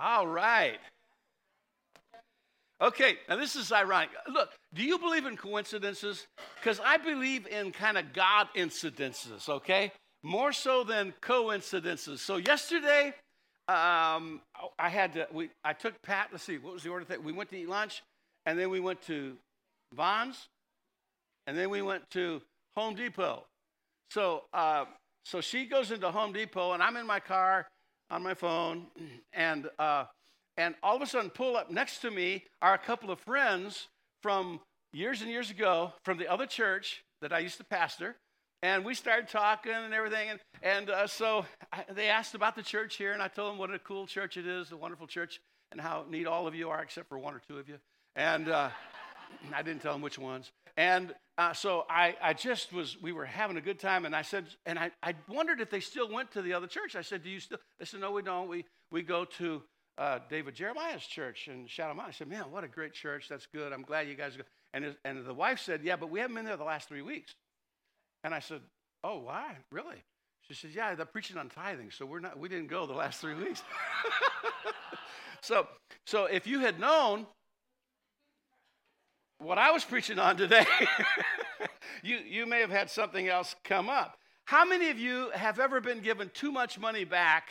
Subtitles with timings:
[0.00, 0.78] All right.
[2.80, 4.10] Okay, now this is ironic.
[4.28, 6.26] Look, do you believe in coincidences?
[6.60, 9.92] Because I believe in kind of God incidences, okay?
[10.22, 12.20] More so than coincidences.
[12.20, 13.14] So yesterday,
[13.68, 14.40] um,
[14.78, 17.22] I had to, we, I took Pat, let's see, what was the order thing?
[17.22, 18.02] We went to eat lunch,
[18.44, 19.36] and then we went to
[19.94, 20.48] Vons,
[21.46, 22.42] and then we went to
[22.76, 23.44] Home Depot.
[24.10, 24.86] So, uh,
[25.24, 27.66] so she goes into Home Depot, and I'm in my car
[28.10, 28.86] on my phone,
[29.32, 30.04] and uh,
[30.56, 33.88] and all of a sudden, pull up next to me are a couple of friends
[34.22, 34.60] from
[34.92, 38.16] years and years ago from the other church that I used to pastor.
[38.62, 40.30] And we started talking and everything.
[40.30, 43.58] And, and uh, so I, they asked about the church here, and I told them
[43.58, 45.40] what a cool church it is, a wonderful church,
[45.70, 47.76] and how neat all of you are, except for one or two of you.
[48.16, 48.70] And uh,
[49.54, 50.50] I didn't tell them which ones.
[50.76, 54.06] And uh, so I, I just was, we were having a good time.
[54.06, 56.96] And I said, and I, I wondered if they still went to the other church.
[56.96, 57.58] I said, Do you still?
[57.78, 58.48] They said, No, we don't.
[58.48, 59.62] We, we go to
[59.98, 62.14] uh, David Jeremiah's church in Shadow Mountain.
[62.14, 63.28] I said, Man, what a great church.
[63.28, 63.72] That's good.
[63.72, 64.42] I'm glad you guys go.
[64.72, 67.02] And, his, and the wife said, Yeah, but we haven't been there the last three
[67.02, 67.34] weeks.
[68.24, 68.60] And I said,
[69.02, 69.56] Oh, why?
[69.70, 70.02] Really?
[70.42, 73.20] She said, Yeah, they're preaching on tithing, so we're not, we didn't go the last
[73.20, 73.62] three weeks.
[75.40, 75.66] so,
[76.06, 77.26] so if you had known
[79.38, 80.64] what I was preaching on today,
[82.02, 84.18] you, you may have had something else come up.
[84.46, 87.48] How many of you have ever been given too much money back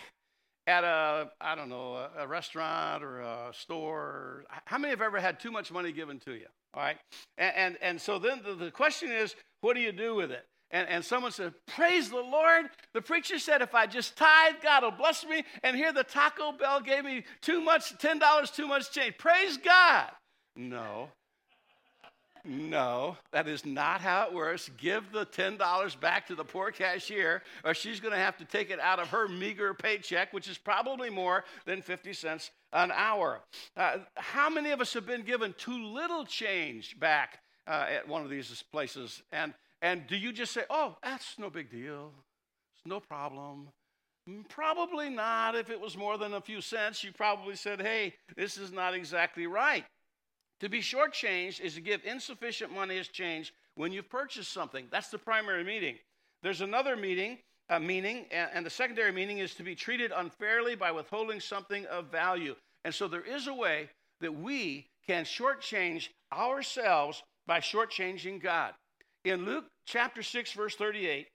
[0.67, 4.45] at a, I don't know, a, a restaurant or a store?
[4.65, 6.45] How many have ever had too much money given to you?
[6.73, 6.97] All right.
[7.37, 10.45] And, and, and so then the, the question is, what do you do with it?
[10.71, 12.65] And, and someone said, Praise the Lord.
[12.93, 15.43] The preacher said, If I just tithe, God will bless me.
[15.61, 19.17] And here the Taco Bell gave me too much, $10 too much change.
[19.19, 20.09] Praise God.
[20.55, 21.09] No.
[22.45, 24.69] No, that is not how it works.
[24.77, 28.69] Give the $10 back to the poor cashier, or she's going to have to take
[28.69, 33.39] it out of her meager paycheck, which is probably more than 50 cents an hour.
[33.77, 38.23] Uh, how many of us have been given too little change back uh, at one
[38.23, 39.23] of these places?
[39.31, 42.11] And, and do you just say, oh, that's no big deal?
[42.75, 43.69] It's no problem.
[44.29, 45.55] Mm, probably not.
[45.55, 48.93] If it was more than a few cents, you probably said, hey, this is not
[48.93, 49.85] exactly right.
[50.63, 54.87] To be shortchanged is to give insufficient money as change when you've purchased something.
[54.89, 55.97] That's the primary meaning.
[56.41, 60.75] There's another meaning, uh, meaning, and, and the secondary meaning is to be treated unfairly
[60.75, 62.55] by withholding something of value.
[62.85, 63.89] And so there is a way
[64.21, 68.73] that we can shortchange ourselves by shortchanging God.
[69.25, 71.27] In Luke chapter 6, verse 38,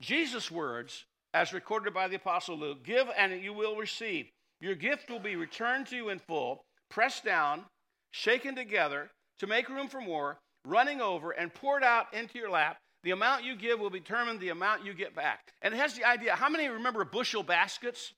[0.00, 4.30] Jesus' words, as recorded by the Apostle Luke, give and you will receive.
[4.62, 7.66] Your gift will be returned to you in full, pressed down
[8.10, 12.76] shaken together to make room for more, running over, and poured out into your lap.
[13.02, 15.52] The amount you give will determine the amount you get back.
[15.62, 18.12] And it has the idea how many remember bushel baskets?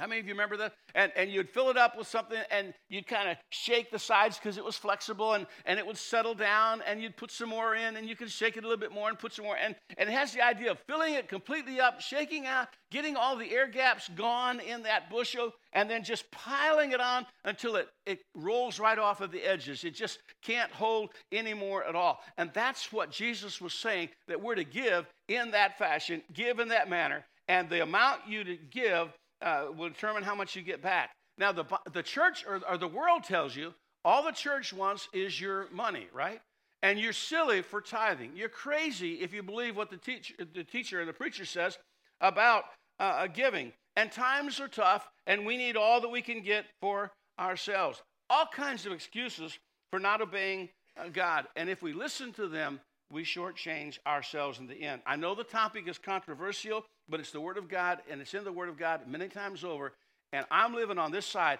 [0.00, 0.72] How many of you remember that?
[0.94, 4.38] And, and you'd fill it up with something and you'd kind of shake the sides
[4.38, 7.74] because it was flexible and, and it would settle down and you'd put some more
[7.74, 9.76] in and you could shake it a little bit more and put some more in.
[9.98, 13.52] And it has the idea of filling it completely up, shaking out, getting all the
[13.52, 18.20] air gaps gone in that bushel, and then just piling it on until it, it
[18.34, 19.84] rolls right off of the edges.
[19.84, 22.20] It just can't hold anymore at all.
[22.38, 26.68] And that's what Jesus was saying that we're to give in that fashion, give in
[26.68, 27.26] that manner.
[27.48, 29.08] And the amount you give
[29.42, 31.10] uh, will determine how much you get back.
[31.38, 33.74] Now, the, the church or, or the world tells you
[34.04, 36.40] all the church wants is your money, right?
[36.82, 38.32] And you're silly for tithing.
[38.34, 41.78] You're crazy if you believe what the, teach, the teacher and the preacher says
[42.20, 42.64] about
[42.98, 43.72] uh, giving.
[43.96, 48.02] And times are tough, and we need all that we can get for ourselves.
[48.30, 49.58] All kinds of excuses
[49.90, 51.46] for not obeying uh, God.
[51.56, 52.80] And if we listen to them,
[53.10, 55.02] we shortchange ourselves in the end.
[55.06, 58.44] I know the topic is controversial, but it's the Word of God, and it's in
[58.44, 59.92] the Word of God many times over.
[60.32, 61.58] And I'm living on this side.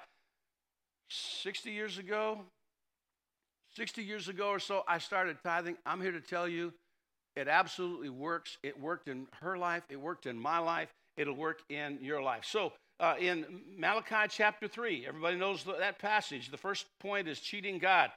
[1.09, 2.41] 60 years ago,
[3.77, 5.77] 60 years ago or so, I started tithing.
[5.85, 6.73] I'm here to tell you
[7.37, 8.59] it absolutely works.
[8.63, 12.45] It worked in her life, it worked in my life, it'll work in your life.
[12.45, 16.51] So, uh, in Malachi chapter 3, everybody knows that passage.
[16.51, 18.11] The first point is cheating God.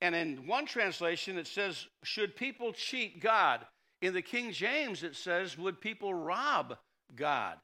[0.00, 3.60] And in one translation, it says, Should people cheat God?
[4.02, 6.76] In the King James, it says, Would people rob
[7.14, 7.56] God?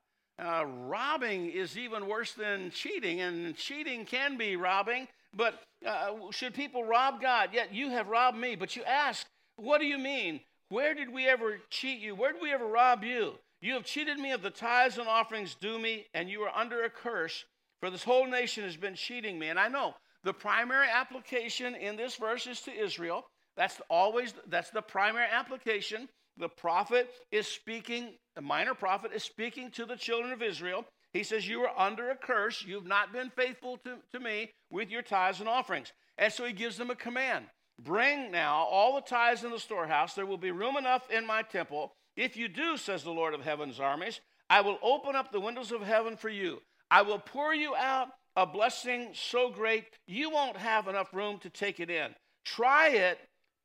[0.42, 6.54] Uh, robbing is even worse than cheating, and cheating can be robbing, but uh, should
[6.54, 7.50] people rob God?
[7.52, 8.56] Yet you have robbed me.
[8.56, 9.26] But you ask,
[9.56, 10.40] What do you mean?
[10.70, 12.14] Where did we ever cheat you?
[12.14, 13.34] Where did we ever rob you?
[13.60, 16.82] You have cheated me of the tithes and offerings due me, and you are under
[16.82, 17.44] a curse,
[17.78, 19.48] for this whole nation has been cheating me.
[19.48, 23.26] And I know the primary application in this verse is to Israel.
[23.56, 26.08] That's always that's the primary application.
[26.38, 30.86] The prophet is speaking, the minor prophet is speaking to the children of Israel.
[31.12, 32.64] He says, You are under a curse.
[32.66, 35.92] You've not been faithful to, to me with your tithes and offerings.
[36.16, 37.46] And so he gives them a command
[37.78, 40.14] Bring now all the tithes in the storehouse.
[40.14, 41.92] There will be room enough in my temple.
[42.16, 45.72] If you do, says the Lord of heaven's armies, I will open up the windows
[45.72, 46.60] of heaven for you.
[46.90, 51.50] I will pour you out a blessing so great you won't have enough room to
[51.50, 52.14] take it in.
[52.44, 53.18] Try it.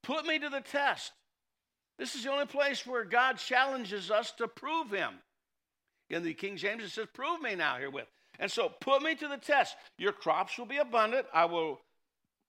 [0.04, 1.12] Put me to the test.
[1.98, 5.14] This is the only place where God challenges us to prove him.
[6.10, 8.08] In the King James, it says, Prove me now herewith.
[8.40, 9.76] And so, put me to the test.
[9.98, 11.26] Your crops will be abundant.
[11.34, 11.82] I will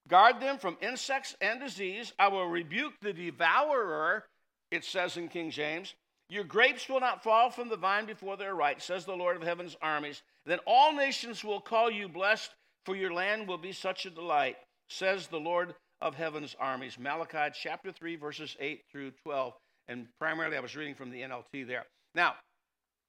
[0.06, 2.12] guard them from insects and disease.
[2.18, 4.24] I will rebuke the devourer,
[4.70, 5.94] it says in King James.
[6.28, 9.42] Your grapes will not fall from the vine before they're ripe, says the Lord of
[9.42, 10.22] heaven's armies.
[10.44, 12.50] Then all nations will call you blessed,
[12.84, 14.56] for your land will be such a delight,
[14.88, 16.98] says the Lord of heaven's armies.
[16.98, 19.54] Malachi chapter 3, verses 8 through 12.
[19.88, 21.86] And primarily, I was reading from the NLT there.
[22.14, 22.34] Now,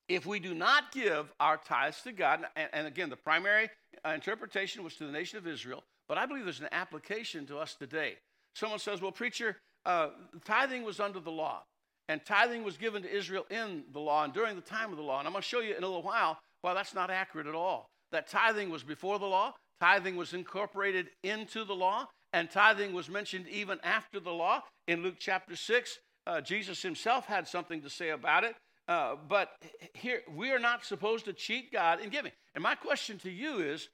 [0.08, 3.70] if we do not give our tithes to God, and, and again, the primary
[4.06, 7.58] uh, interpretation was to the nation of Israel, but I believe there's an application to
[7.58, 8.16] us today.
[8.56, 10.10] Someone says, well, preacher, uh,
[10.46, 11.64] tithing was under the law,
[12.10, 15.04] and tithing was given to Israel in the law and during the time of the
[15.04, 15.20] law.
[15.20, 17.56] And I'm going to show you in a little while why that's not accurate at
[17.56, 17.88] all.
[18.12, 23.10] That tithing was before the law, tithing was incorporated into the law, and tithing was
[23.10, 24.64] mentioned even after the law.
[24.88, 28.56] In Luke chapter 6, uh, Jesus himself had something to say about it.
[28.88, 29.52] Uh, but
[29.94, 32.32] here, we are not supposed to cheat God in giving.
[32.56, 33.88] And my question to you is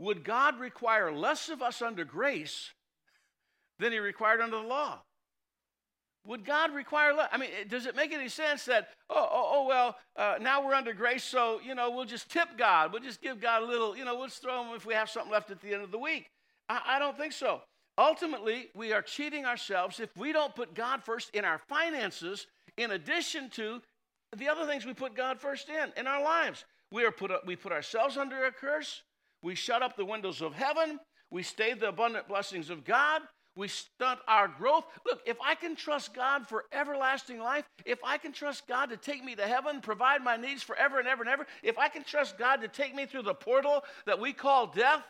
[0.00, 2.70] would God require less of us under grace
[3.78, 5.02] than he required under the law?
[6.28, 7.30] Would God require less?
[7.32, 10.74] I mean, does it make any sense that, oh, oh, oh well, uh, now we're
[10.74, 12.92] under grace, so, you know, we'll just tip God.
[12.92, 15.08] We'll just give God a little, you know, we'll just throw him if we have
[15.08, 16.28] something left at the end of the week.
[16.68, 17.62] I, I don't think so.
[17.96, 22.46] Ultimately, we are cheating ourselves if we don't put God first in our finances,
[22.76, 23.80] in addition to
[24.36, 26.66] the other things we put God first in in our lives.
[26.92, 29.02] We are put we put ourselves under a curse.
[29.42, 31.00] We shut up the windows of heaven.
[31.30, 33.22] We stay the abundant blessings of God.
[33.58, 34.84] We stunt our growth.
[35.04, 38.96] Look, if I can trust God for everlasting life, if I can trust God to
[38.96, 42.04] take me to heaven, provide my needs forever and ever and ever, if I can
[42.04, 45.02] trust God to take me through the portal that we call death,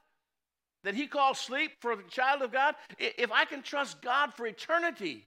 [0.84, 4.46] that He calls sleep for the child of God, if I can trust God for
[4.46, 5.26] eternity,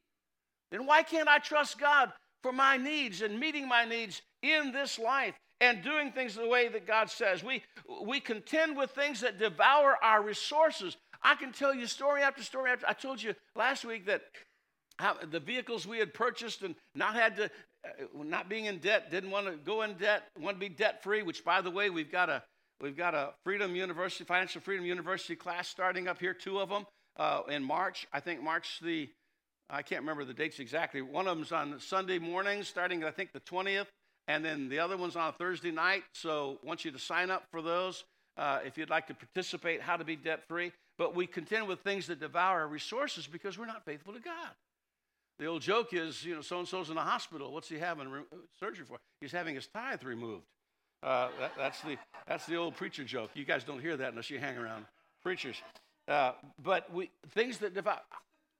[0.71, 4.97] then why can't I trust God for my needs and meeting my needs in this
[4.97, 7.44] life and doing things the way that God says.
[7.44, 7.62] We,
[8.03, 10.97] we contend with things that devour our resources.
[11.23, 12.88] I can tell you story after story after.
[12.88, 14.23] I told you last week that
[14.97, 19.12] how, the vehicles we had purchased and not had to, uh, not being in debt,
[19.12, 21.23] didn't want to go in debt, want to be debt free.
[21.23, 22.44] Which, by the way, we've got a
[22.79, 26.85] we've got a Freedom University, Financial Freedom University class starting up here, two of them
[27.18, 28.07] uh, in March.
[28.13, 29.09] I think March the
[29.69, 31.01] I can't remember the dates exactly.
[31.01, 33.88] One of them's on Sunday morning, starting I think the 20th,
[34.27, 36.03] and then the other one's on Thursday night.
[36.13, 38.03] So I want you to sign up for those
[38.38, 40.71] uh, if you'd like to participate, how to be debt free.
[40.98, 44.50] But we contend with things that devour our resources because we're not faithful to God.
[45.40, 47.52] The old joke is, you know, so and so's in the hospital.
[47.52, 48.22] What's he having re-
[48.60, 49.00] surgery for?
[49.20, 50.46] He's having his tithe removed.
[51.02, 51.98] Uh, that, that's the
[52.28, 53.32] that's the old preacher joke.
[53.34, 54.86] You guys don't hear that unless you hang around
[55.24, 55.56] preachers.
[56.08, 56.34] Uh,
[56.64, 58.02] but we things that devour.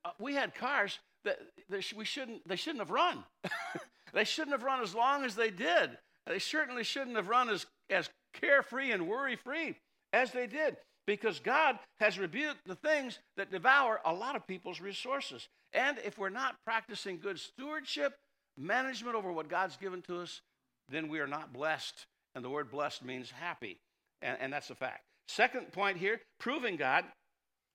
[0.04, 1.38] Uh, we had cars that,
[1.70, 3.24] that we shouldn't they shouldn't have run.
[4.14, 5.92] they shouldn't have run as long as they did.
[6.26, 9.76] They certainly shouldn't have run as, as carefree and worry free
[10.14, 10.78] as they did
[11.12, 15.50] because God has rebuked the things that devour a lot of people's resources.
[15.74, 18.14] And if we're not practicing good stewardship,
[18.58, 20.40] management over what God's given to us,
[20.88, 22.06] then we are not blessed.
[22.34, 23.82] And the word blessed means happy.
[24.22, 25.02] And, and that's a fact.
[25.28, 27.04] Second point here proving God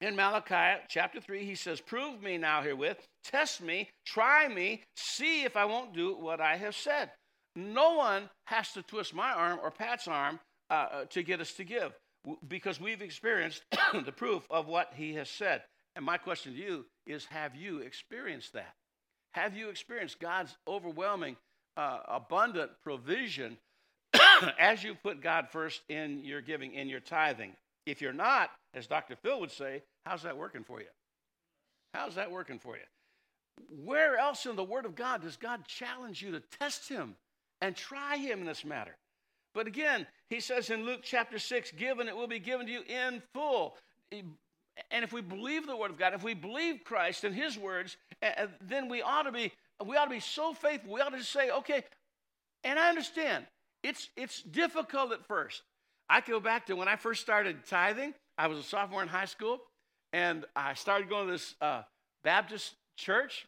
[0.00, 5.45] in Malachi chapter 3, he says, Prove me now herewith, test me, try me, see
[5.45, 7.11] if I won't do what I have said.
[7.55, 10.40] No one has to twist my arm or Pat's arm
[10.71, 11.93] uh, uh to get us to give
[12.49, 13.62] because we've experienced
[14.04, 15.62] the proof of what he has said.
[15.95, 18.75] And my question to you is Have you experienced that?
[19.33, 21.37] Have you experienced God's overwhelming,
[21.76, 23.59] uh, abundant provision
[24.59, 27.52] as you put God first in your giving, in your tithing?
[27.85, 29.14] If you're not, as Dr.
[29.16, 30.87] Phil would say, how's that working for you?
[31.95, 32.83] How's that working for you?
[33.85, 37.14] Where else in the Word of God does God challenge you to test Him
[37.61, 38.97] and try Him in this matter?
[39.57, 42.83] But again, He says in Luke chapter 6, given, it will be given to you
[42.83, 43.75] in full.
[44.13, 47.97] And if we believe the Word of God, if we believe Christ and His words,
[48.61, 49.51] then we ought to be
[49.85, 50.93] we ought to be so faithful.
[50.93, 51.85] We ought to say, okay,
[52.65, 53.47] and I understand
[53.83, 55.63] it's it's difficult at first.
[56.09, 58.13] I go back to when I first started tithing.
[58.37, 59.61] I was a sophomore in high school,
[60.13, 61.83] and I started going to this uh,
[62.23, 63.47] Baptist church,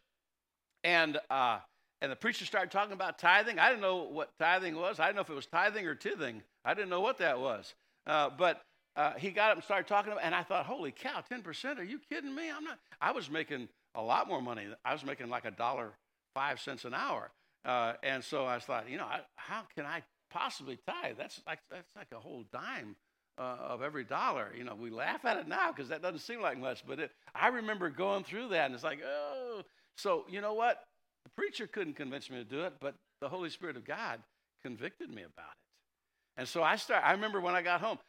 [0.83, 1.59] and uh,
[2.01, 3.59] and the preacher started talking about tithing.
[3.59, 4.99] I didn't know what tithing was.
[4.99, 6.41] I didn't know if it was tithing or tithing.
[6.63, 7.73] I didn't know what that was.
[8.07, 8.61] Uh, but
[8.95, 11.77] uh, he got up and started talking about, and I thought, holy cow, 10%?
[11.77, 12.49] Are you kidding me?
[12.49, 12.79] I'm not.
[13.01, 14.67] I was making a lot more money.
[14.85, 15.91] I was making like a dollar
[16.33, 17.31] five cents an hour.
[17.65, 21.15] Uh, and so I thought, you know, I, how can I possibly tithe?
[21.17, 22.95] That's like that's like a whole dime
[23.37, 24.53] uh, of every dollar.
[24.57, 27.11] You know, we laugh at it now because that doesn't seem like much, but it,
[27.35, 29.63] I remember going through that, and it's like, oh.
[29.97, 30.83] So you know what?
[31.23, 34.19] The preacher couldn't convince me to do it, but the Holy Spirit of God
[34.63, 36.37] convicted me about it.
[36.37, 37.03] And so I start.
[37.05, 37.99] I remember when I got home,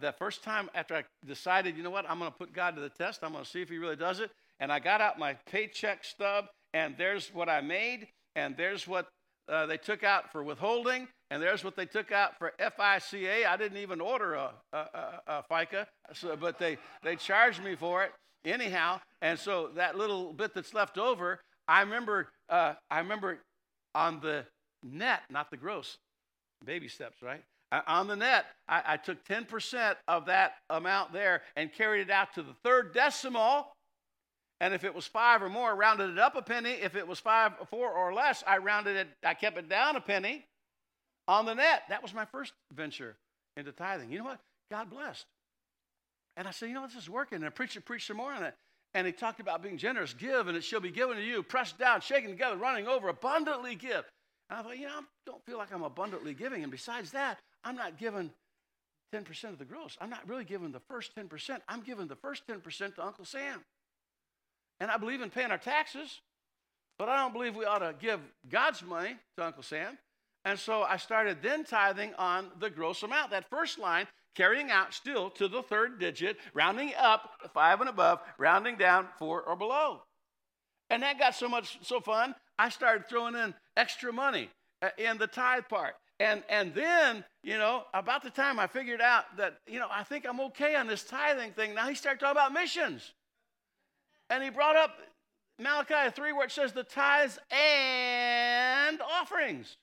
[0.00, 2.80] the first time after I decided, you know what, I'm going to put God to
[2.80, 3.20] the test.
[3.22, 4.30] I'm going to see if He really does it.
[4.60, 9.08] And I got out my paycheck stub, and there's what I made, and there's what
[9.48, 13.46] uh, they took out for withholding, and there's what they took out for FICA.
[13.46, 17.74] I didn't even order a, a, a, a FICA, so, but they, they charged me
[17.74, 18.12] for it
[18.44, 19.00] anyhow.
[19.20, 23.38] And so that little bit that's left over, I remember, uh, I remember
[23.94, 24.44] on the
[24.82, 25.98] net, not the gross,
[26.64, 27.42] baby steps, right?
[27.72, 32.10] Uh, on the net, I, I took 10% of that amount there and carried it
[32.10, 33.68] out to the third decimal
[34.60, 36.70] and if it was five or more, I rounded it up a penny.
[36.70, 40.00] If it was five, four or less, I rounded it, I kept it down a
[40.00, 40.46] penny
[41.26, 41.82] on the net.
[41.88, 43.16] That was my first venture
[43.56, 44.10] into tithing.
[44.10, 44.40] You know what?
[44.70, 45.26] God blessed.
[46.36, 47.36] And I said, you know, this is working.
[47.36, 48.54] And I preached, preached some more on it.
[48.94, 50.14] And he talked about being generous.
[50.14, 51.42] Give, and it shall be given to you.
[51.42, 54.04] Pressed down, shaken together, running over, abundantly give.
[54.48, 56.62] And I thought, you know, I don't feel like I'm abundantly giving.
[56.62, 58.30] And besides that, I'm not giving
[59.14, 59.96] 10% of the gross.
[60.00, 61.58] I'm not really giving the first 10%.
[61.68, 63.62] I'm giving the first 10% to Uncle Sam.
[64.80, 66.20] And I believe in paying our taxes,
[66.98, 69.98] but I don't believe we ought to give God's money to Uncle Sam.
[70.44, 73.30] And so I started then tithing on the gross amount.
[73.30, 78.20] That first line, carrying out still to the third digit, rounding up five and above,
[78.38, 80.02] rounding down four or below.
[80.90, 84.50] And that got so much so fun, I started throwing in extra money
[84.82, 85.94] uh, in the tithe part.
[86.20, 90.04] And, and then, you know, about the time I figured out that, you know, I
[90.04, 93.12] think I'm okay on this tithing thing, now he started talking about missions.
[94.30, 94.96] And he brought up
[95.58, 99.76] Malachi 3, where it says the tithes and offerings.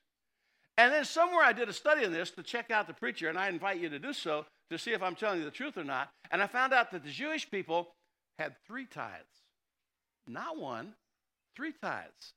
[0.78, 3.38] And then somewhere I did a study on this to check out the preacher, and
[3.38, 5.84] I invite you to do so to see if I'm telling you the truth or
[5.84, 6.10] not.
[6.30, 7.88] And I found out that the Jewish people
[8.38, 9.42] had three tithes.
[10.26, 10.94] Not one,
[11.54, 12.32] three tithes.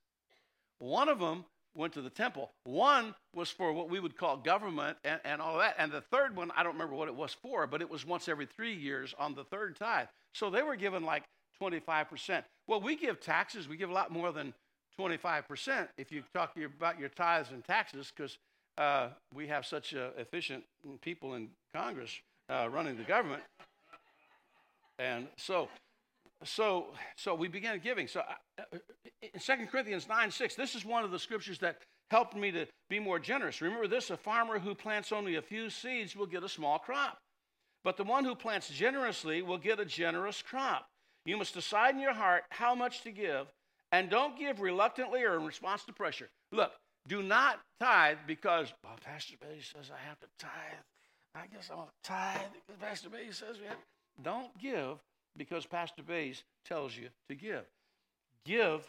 [0.78, 2.50] One of them went to the temple.
[2.64, 5.76] One was for what we would call government and, and all that.
[5.78, 8.28] And the third one, I don't remember what it was for, but it was once
[8.28, 10.08] every three years on the third tithe.
[10.34, 11.24] So they were given like
[11.60, 12.42] 25%.
[12.66, 14.52] Well, we give taxes, we give a lot more than
[14.98, 18.38] 25% if you talk about your tithes and taxes because
[18.78, 20.64] uh, we have such uh, efficient
[21.00, 22.10] people in Congress
[22.48, 23.42] uh, running the government.
[24.98, 25.68] And so,
[26.44, 26.86] so,
[27.16, 28.08] so we began giving.
[28.08, 28.78] So uh, uh,
[29.22, 31.78] in 2 Corinthians 9 6, this is one of the scriptures that
[32.10, 33.60] helped me to be more generous.
[33.60, 37.18] Remember this a farmer who plants only a few seeds will get a small crop,
[37.84, 40.86] but the one who plants generously will get a generous crop.
[41.24, 43.48] You must decide in your heart how much to give,
[43.92, 46.28] and don't give reluctantly or in response to pressure.
[46.52, 46.72] Look,
[47.08, 50.50] do not tithe because well, Pastor Betty says I have to tithe.
[51.34, 53.76] I guess I'm going to tithe because Pastor Betty says we have.
[53.76, 54.22] to.
[54.22, 54.98] Don't give
[55.36, 57.64] because Pastor Bays tells you to give.
[58.44, 58.88] Give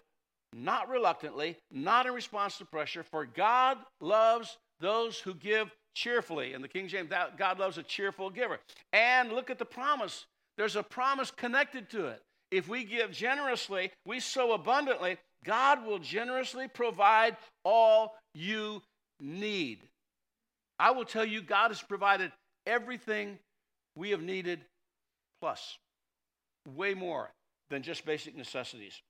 [0.55, 6.53] not reluctantly, not in response to pressure, for God loves those who give cheerfully.
[6.53, 8.59] In the King James, God loves a cheerful giver.
[8.93, 10.25] And look at the promise.
[10.57, 12.21] There's a promise connected to it.
[12.51, 18.81] If we give generously, we sow abundantly, God will generously provide all you
[19.19, 19.79] need.
[20.79, 22.31] I will tell you, God has provided
[22.65, 23.39] everything
[23.95, 24.61] we have needed,
[25.41, 25.77] plus
[26.75, 27.31] way more
[27.69, 29.01] than just basic necessities.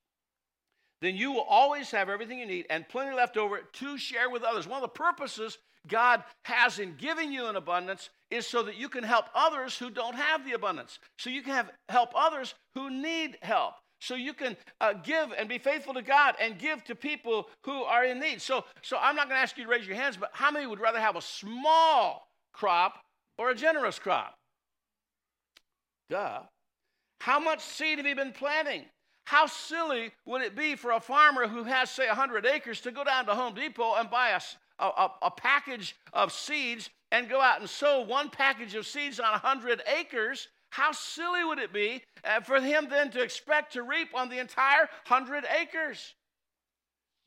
[1.02, 4.44] Then you will always have everything you need and plenty left over to share with
[4.44, 4.68] others.
[4.68, 8.90] One of the purposes God has in giving you an abundance is so that you
[8.90, 11.00] can help others who don't have the abundance.
[11.18, 13.76] So you can have, help others who need help.
[14.00, 17.84] So you can uh, give and be faithful to God and give to people who
[17.84, 18.42] are in need.
[18.42, 20.68] So, so I'm not going to ask you to raise your hands, but how many
[20.68, 23.00] would rather have a small crop
[23.38, 24.36] or a generous crop?
[26.10, 26.42] Duh.
[27.22, 28.86] How much seed have you been planting?
[29.28, 33.04] How silly would it be for a farmer who has, say, 100 acres to go
[33.04, 34.42] down to Home Depot and buy a,
[34.82, 39.32] a, a package of seeds and go out and sow one package of seeds on
[39.32, 44.16] 100 acres, how silly would it be uh, for him then to expect to reap
[44.16, 46.16] on the entire 100 acres?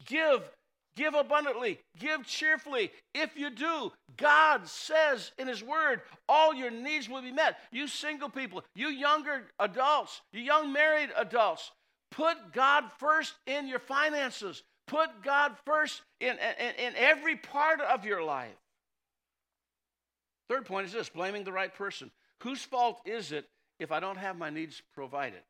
[0.07, 0.41] Give,
[0.97, 2.93] give abundantly, give cheerfully.
[3.15, 7.59] If you do, God says in His Word, all your needs will be met.
[7.71, 11.71] You single people, you younger adults, you young married adults,
[12.11, 14.63] put God first in your finances.
[14.87, 18.57] Put God first in, in, in every part of your life.
[20.49, 22.11] Third point is this blaming the right person.
[22.43, 23.47] Whose fault is it
[23.79, 25.43] if I don't have my needs provided?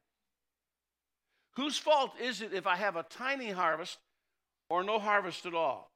[1.57, 3.99] Whose fault is it if I have a tiny harvest
[4.69, 5.90] or no harvest at all?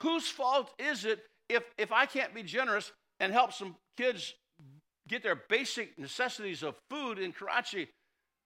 [0.00, 4.34] Whose fault is it if, if I can't be generous and help some kids
[5.08, 7.88] get their basic necessities of food in Karachi,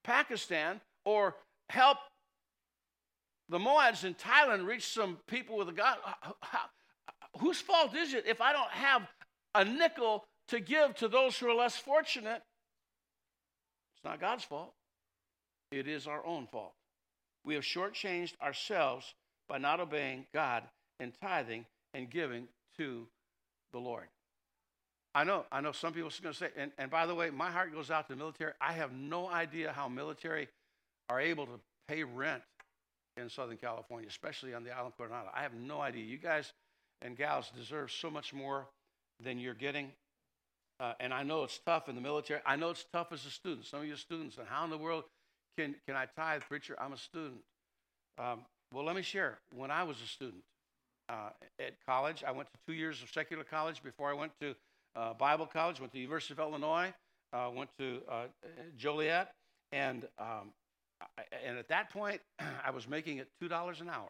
[0.02, 1.34] Pakistan, or
[1.70, 1.96] help
[3.48, 5.96] the Moads in Thailand reach some people with a God?
[7.38, 9.02] Whose fault is it if I don't have
[9.54, 12.42] a nickel to give to those who are less fortunate?
[13.96, 14.74] It's not God's fault.
[15.72, 16.74] It is our own fault.
[17.42, 19.14] We have shortchanged ourselves
[19.48, 20.64] by not obeying God
[21.00, 23.06] and tithing and giving to
[23.72, 24.08] the Lord.
[25.14, 27.30] I know, I know some people are going to say, and, and by the way,
[27.30, 28.52] my heart goes out to the military.
[28.60, 30.48] I have no idea how military
[31.08, 32.42] are able to pay rent
[33.16, 35.30] in Southern California, especially on the island of Coronado.
[35.34, 36.04] I have no idea.
[36.04, 36.52] You guys
[37.02, 38.66] and gals deserve so much more
[39.22, 39.92] than you're getting.
[40.80, 42.40] Uh, and I know it's tough in the military.
[42.46, 43.66] I know it's tough as a student.
[43.66, 45.04] Some of you students, and how in the world
[45.56, 46.76] can, can I tithe, preacher?
[46.78, 47.40] I'm a student.
[48.16, 49.38] Um, well, let me share.
[49.54, 50.42] When I was a student
[51.08, 54.54] uh, at college, I went to two years of secular college before I went to
[54.94, 56.92] uh, Bible college, went to the University of Illinois,
[57.32, 58.24] uh, went to uh,
[58.76, 59.32] Joliet,
[59.72, 60.52] and um,
[61.46, 62.20] and at that point,
[62.64, 64.08] I was making it two dollars an hour,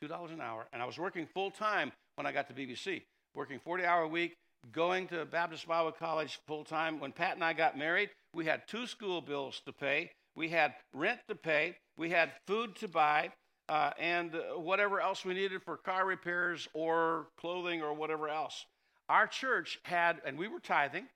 [0.00, 3.02] two dollars an hour, and I was working full time when I got to BBC,
[3.34, 4.36] working forty hour a week,
[4.72, 7.00] going to Baptist Bible College full time.
[7.00, 10.74] When Pat and I got married, we had two school bills to pay, we had
[10.92, 13.30] rent to pay, we had food to buy,
[13.68, 18.66] uh, and whatever else we needed for car repairs or clothing or whatever else.
[19.08, 21.06] Our church had, and we were tithing.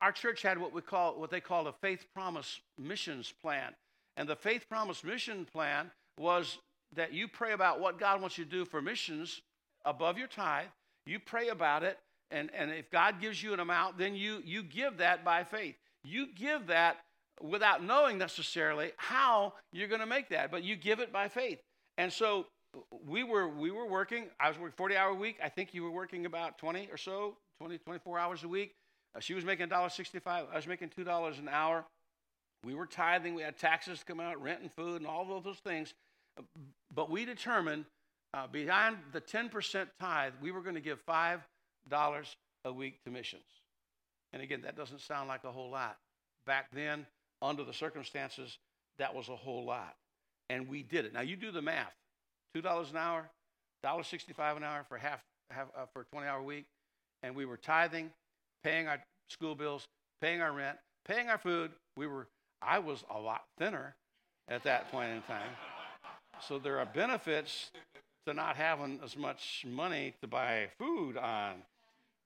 [0.00, 3.74] Our church had what we call what they called a faith promise missions plan.
[4.18, 6.58] And the faith promise mission plan was
[6.94, 9.40] that you pray about what God wants you to do for missions
[9.84, 10.66] above your tithe.
[11.06, 11.98] You pray about it,
[12.32, 15.76] and, and if God gives you an amount, then you, you give that by faith.
[16.02, 16.96] You give that
[17.40, 21.60] without knowing necessarily how you're going to make that, but you give it by faith.
[21.96, 22.46] And so
[23.06, 24.26] we were we were working.
[24.40, 25.36] I was working 40 hour week.
[25.42, 28.74] I think you were working about 20 or so, 20 24 hours a week.
[29.14, 30.20] Uh, she was making $1.65.
[30.26, 31.84] I was making $2 an hour.
[32.64, 33.34] We were tithing.
[33.34, 35.94] We had taxes come out, rent and food, and all of those things.
[36.94, 37.84] But we determined
[38.34, 41.40] uh, beyond the 10% tithe, we were going to give $5
[42.64, 43.42] a week to missions.
[44.32, 45.96] And again, that doesn't sound like a whole lot.
[46.46, 47.06] Back then,
[47.40, 48.58] under the circumstances,
[48.98, 49.96] that was a whole lot.
[50.50, 51.12] And we did it.
[51.12, 51.94] Now, you do the math
[52.56, 53.30] $2 an hour,
[53.84, 56.66] $1.65 an hour for half, half uh, for a 20 hour week.
[57.22, 58.10] And we were tithing,
[58.62, 59.86] paying our school bills,
[60.20, 61.70] paying our rent, paying our food.
[61.96, 62.28] We were,
[62.62, 63.94] I was a lot thinner
[64.48, 65.50] at that point in time.
[66.40, 67.70] So there are benefits
[68.26, 71.54] to not having as much money to buy food on.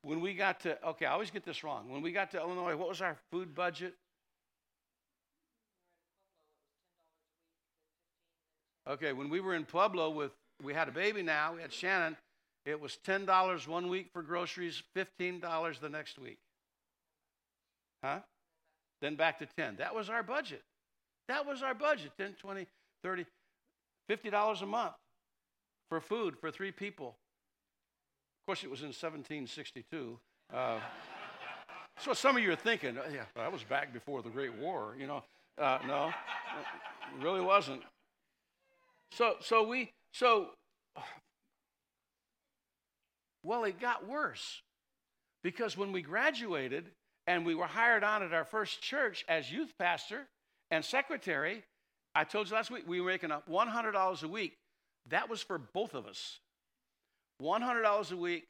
[0.02, 1.88] When we got to, okay, I always get this wrong.
[1.88, 3.94] When we got to Illinois, what was our food budget?
[8.88, 12.16] Okay, when we were in Pueblo with, we had a baby now, we had Shannon,
[12.64, 16.38] it was $10 one week for groceries, $15 the next week.
[18.02, 18.20] Huh?
[19.02, 19.76] Then back to 10.
[19.76, 20.62] That was our budget.
[21.26, 22.66] That was our budget 10, 20,
[23.02, 23.26] 30,
[24.08, 24.94] $50 a month
[25.88, 27.16] for food for three people.
[28.40, 30.18] Of course, it was in 1762.
[30.54, 30.78] Uh,
[31.98, 34.94] so some of you are thinking, oh, yeah, that was back before the Great War.
[34.98, 35.24] You know,
[35.58, 37.82] uh, no, it really wasn't.
[39.10, 40.50] So, so we, so,
[43.42, 44.62] well, it got worse
[45.42, 46.86] because when we graduated
[47.26, 50.26] and we were hired on at our first church as youth pastor
[50.70, 51.64] and secretary,
[52.14, 54.56] I told you last week we were making $100 a week.
[55.08, 56.40] That was for both of us.
[57.40, 58.46] $100 a week.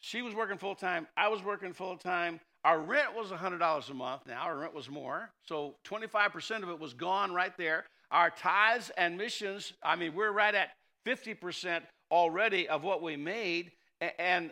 [0.00, 1.06] She was working full time.
[1.16, 2.40] I was working full time.
[2.64, 4.22] Our rent was $100 a month.
[4.26, 5.30] Now our rent was more.
[5.46, 7.84] So 25% of it was gone right there.
[8.10, 10.70] Our tithes and missions, I mean, we're right at
[11.06, 13.72] 50% already of what we made.
[14.18, 14.50] And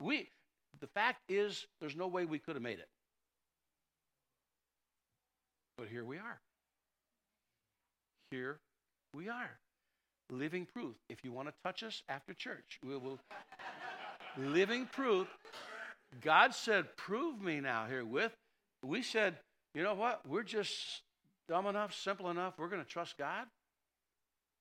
[0.00, 0.28] we,
[0.80, 2.88] the fact is, there's no way we could have made it.
[5.78, 6.40] But here we are.
[8.30, 8.58] Here
[9.12, 9.58] we are.
[10.30, 10.96] Living proof.
[11.08, 13.18] If you want to touch us after church, we will.
[14.38, 15.28] living proof.
[16.20, 18.32] God said, Prove me now herewith.
[18.82, 19.36] We said,
[19.74, 20.26] You know what?
[20.26, 21.02] We're just
[21.48, 22.54] dumb enough, simple enough.
[22.58, 23.46] We're going to trust God.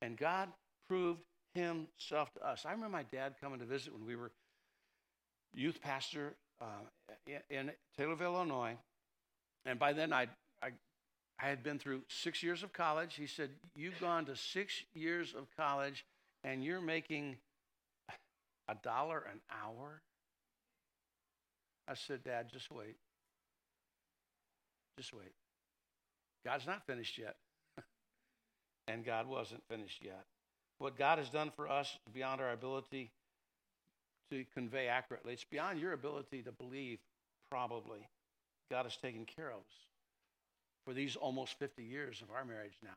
[0.01, 0.49] And God
[0.89, 1.21] proved
[1.55, 2.65] himself to us.
[2.65, 4.31] I remember my dad coming to visit when we were
[5.53, 6.65] youth pastor uh,
[7.49, 8.77] in, Taylorville, Illinois.
[9.65, 10.27] And by then, I,
[10.61, 10.69] I
[11.39, 13.15] I had been through six years of college.
[13.15, 16.05] He said, You've gone to six years of college
[16.43, 17.37] and you're making
[18.67, 20.01] a dollar an hour?
[21.87, 22.95] I said, Dad, just wait.
[24.97, 25.33] Just wait.
[26.45, 27.35] God's not finished yet.
[28.87, 30.23] and God wasn't finished yet.
[30.77, 33.11] What God has done for us beyond our ability
[34.35, 36.99] to convey accurately, it's beyond your ability to believe,
[37.49, 38.07] probably.
[38.69, 39.85] God has taken care of us
[40.85, 42.95] for these almost 50 years of our marriage now.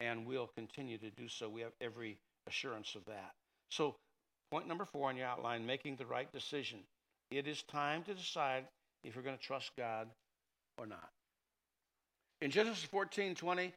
[0.00, 1.48] And we'll continue to do so.
[1.48, 3.32] We have every assurance of that.
[3.70, 3.94] So,
[4.50, 6.80] point number four on your outline making the right decision.
[7.30, 8.64] It is time to decide
[9.04, 10.08] if you're going to trust God
[10.76, 11.08] or not.
[12.40, 13.72] In Genesis 14 20,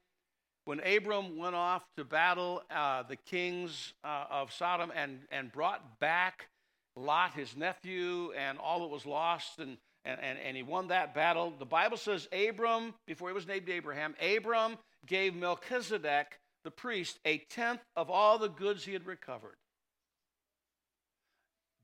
[0.66, 6.00] when Abram went off to battle uh, the kings uh, of Sodom and, and brought
[6.00, 6.48] back
[6.96, 11.14] Lot, his nephew, and all that was lost, and, and, and, and he won that
[11.14, 17.20] battle, the Bible says Abram, before he was named Abraham, Abram gave Melchizedek, the priest,
[17.26, 19.56] a tenth of all the goods he had recovered.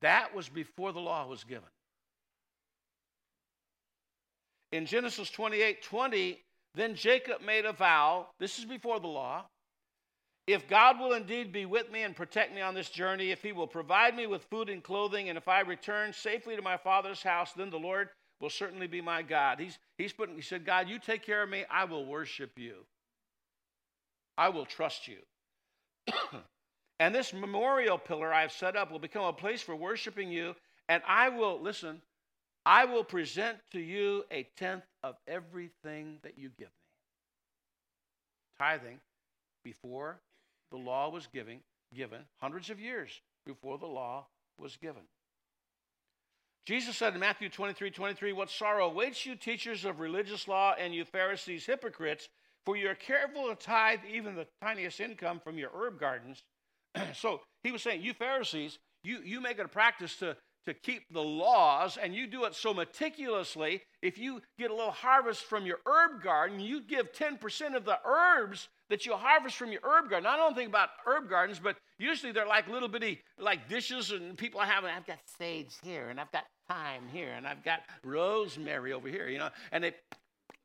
[0.02, 1.69] That was before the law was given.
[4.71, 6.41] In Genesis 28 20,
[6.76, 8.28] then Jacob made a vow.
[8.39, 9.45] This is before the law.
[10.54, 13.52] If God will indeed be with me and protect me on this journey, if he
[13.52, 17.24] will provide me with food and clothing, and if I return safely to my father's
[17.24, 18.10] house, then the Lord
[18.40, 19.60] will certainly be my God.
[19.60, 22.86] He's, he's putting, he said, God, you take care of me, I will worship you.
[24.38, 25.18] I will trust you.
[27.00, 30.56] and this memorial pillar I have set up will become a place for worshiping you,
[30.90, 32.02] and I will, listen,
[32.66, 36.74] I will present to you a tenth of everything that you give me.
[38.60, 39.00] Tithing
[39.64, 40.20] before
[40.71, 41.60] the law was giving,
[41.93, 44.25] given, hundreds of years before the law
[44.57, 45.03] was given.
[46.65, 50.93] Jesus said in Matthew 23 23, What sorrow awaits you, teachers of religious law, and
[50.93, 52.29] you Pharisees, hypocrites,
[52.65, 56.43] for you are careful to tithe even the tiniest income from your herb gardens.
[57.15, 61.12] so he was saying, You Pharisees, you, you make it a practice to, to keep
[61.12, 63.81] the laws, and you do it so meticulously.
[64.03, 67.97] If you get a little harvest from your herb garden, you give 10% of the
[68.05, 70.27] herbs that you harvest from your herb garden.
[70.27, 74.38] I don't think about herb gardens, but usually they're like little bitty like dishes, and
[74.38, 74.86] people have.
[74.86, 79.27] I've got sage here, and I've got thyme here, and I've got rosemary over here.
[79.27, 79.93] You know, and they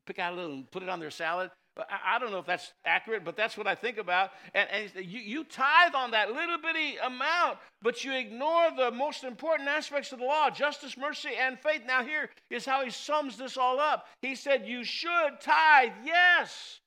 [0.06, 1.50] pick out a little and put it on their salad.
[1.78, 4.30] I don't know if that's accurate, but that's what I think about.
[4.54, 9.24] And, and you, you tithe on that little bitty amount, but you ignore the most
[9.24, 11.82] important aspects of the law justice, mercy, and faith.
[11.86, 14.06] Now, here is how he sums this all up.
[14.22, 16.80] He said, You should tithe, yes,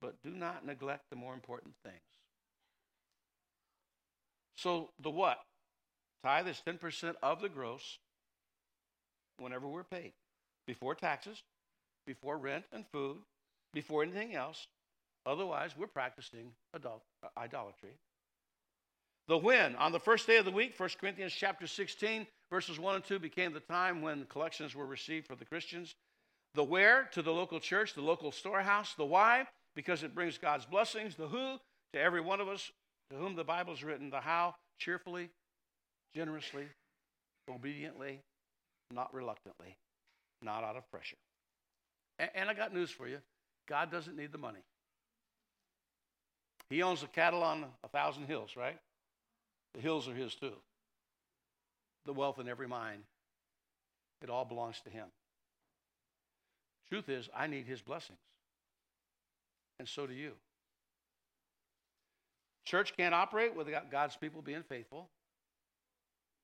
[0.00, 1.96] but do not neglect the more important things.
[4.56, 5.38] So, the what?
[6.22, 7.98] Tithe is 10% of the gross
[9.38, 10.12] whenever we're paid,
[10.66, 11.42] before taxes,
[12.06, 13.18] before rent and food
[13.76, 14.66] before anything else.
[15.26, 17.90] Otherwise, we're practicing adult, uh, idolatry.
[19.28, 22.94] The when, on the first day of the week, 1 Corinthians chapter 16, verses 1
[22.94, 25.94] and 2 became the time when collections were received for the Christians.
[26.54, 28.94] The where, to the local church, the local storehouse.
[28.94, 29.46] The why,
[29.76, 31.14] because it brings God's blessings.
[31.14, 31.58] The who,
[31.92, 32.72] to every one of us
[33.10, 34.10] to whom the Bible is written.
[34.10, 35.30] The how, cheerfully,
[36.14, 36.64] generously,
[37.48, 38.20] obediently,
[38.92, 39.76] not reluctantly,
[40.42, 41.16] not out of pressure.
[42.18, 43.18] And, and I got news for you.
[43.68, 44.60] God doesn't need the money.
[46.70, 48.78] He owns the cattle on a thousand hills, right?
[49.74, 50.54] The hills are his too.
[52.06, 53.00] The wealth in every mine.
[54.22, 55.06] It all belongs to him.
[56.88, 58.18] Truth is, I need his blessings.
[59.78, 60.32] And so do you.
[62.64, 65.08] Church can't operate without God's people being faithful.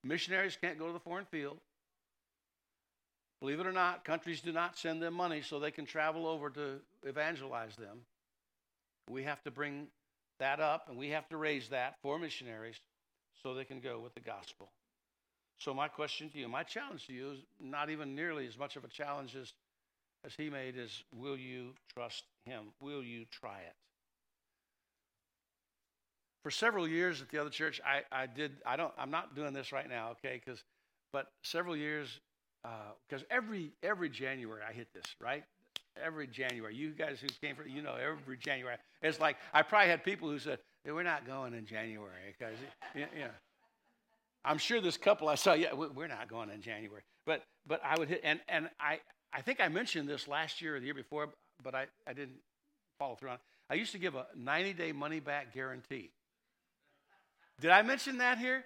[0.03, 1.57] Missionaries can't go to the foreign field.
[3.41, 6.49] Believe it or not, countries do not send them money so they can travel over
[6.51, 7.99] to evangelize them.
[9.09, 9.87] We have to bring
[10.39, 12.79] that up and we have to raise that for missionaries
[13.41, 14.69] so they can go with the gospel.
[15.57, 18.75] So, my question to you, my challenge to you is not even nearly as much
[18.75, 19.53] of a challenge as,
[20.25, 22.65] as he made is will you trust him?
[22.79, 23.75] Will you try it?
[26.43, 29.53] For several years at the other church, I, I did, I don't, I'm not doing
[29.53, 30.61] this right now, okay, because,
[31.13, 32.19] but several years
[33.07, 35.43] because uh, every every January I hit this right.
[36.03, 39.89] Every January, you guys who came from, you know, every January, it's like I probably
[39.89, 42.55] had people who said, hey, "We're not going in January," because
[42.95, 43.27] you know,
[44.43, 47.99] I'm sure this couple I saw, yeah, we're not going in January, but but I
[47.99, 48.99] would hit, and and I
[49.33, 51.29] I think I mentioned this last year or the year before,
[51.63, 52.37] but I I didn't
[52.99, 53.35] follow through on.
[53.35, 53.41] it.
[53.69, 56.11] I used to give a 90 day money back guarantee.
[57.59, 58.65] Did I mention that here?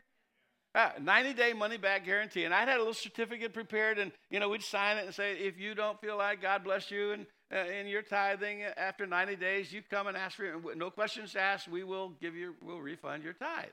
[0.76, 2.44] Uh, 90 day money back guarantee.
[2.44, 5.34] And I had a little certificate prepared, and you know, we'd sign it and say,
[5.38, 9.38] if you don't feel like God bless you, and uh, in your tithing after 90
[9.38, 10.78] days, you come and ask for it.
[10.78, 11.68] No questions asked.
[11.68, 13.70] We will give you, we'll refund your tithe.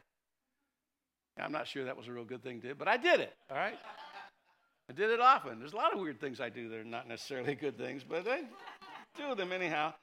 [1.38, 3.34] I'm not sure that was a real good thing to do, but I did it.
[3.50, 3.78] All right.
[4.88, 5.58] I did it often.
[5.58, 8.26] There's a lot of weird things I do that are not necessarily good things, but
[8.28, 8.42] I
[9.16, 9.94] do them anyhow.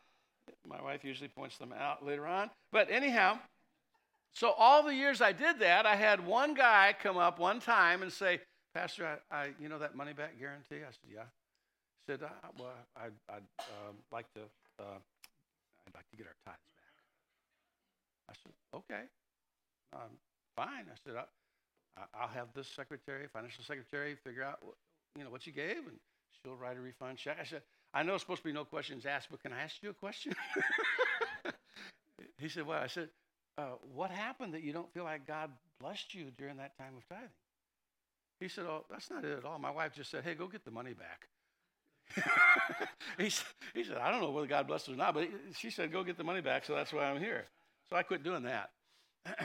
[0.67, 2.49] My wife usually points them out later on.
[2.71, 3.39] But anyhow,
[4.33, 8.01] so all the years I did that, I had one guy come up one time
[8.01, 8.39] and say,
[8.73, 10.77] Pastor, I, I you know that money back guarantee?
[10.77, 11.23] I said, yeah.
[12.07, 13.43] He said, uh, well, I'd, I'd
[13.87, 14.41] um, like to,
[14.79, 14.97] uh,
[15.87, 16.93] I'd like to get our tithes back.
[18.29, 19.03] I said, okay,
[19.93, 20.09] um,
[20.55, 20.85] fine.
[20.89, 21.15] I said,
[21.97, 24.75] I, will have this secretary, financial secretary, figure out, what,
[25.17, 25.97] you know, what you gave, and
[26.43, 27.37] she'll write a refund check.
[27.39, 27.61] I said,
[27.93, 29.93] I know it's supposed to be no questions asked, but can I ask you a
[29.93, 30.33] question?
[32.37, 33.09] he said, well, I said,
[33.57, 37.07] uh, what happened that you don't feel like God blessed you during that time of
[37.09, 37.29] tithing?
[38.41, 39.59] He said, Oh, that's not it at all.
[39.59, 41.27] My wife just said, Hey, go get the money back.
[43.17, 43.29] he,
[43.73, 46.03] he said, I don't know whether God blessed us or not, but she said, Go
[46.03, 47.45] get the money back, so that's why I'm here.
[47.89, 48.71] So I quit doing that.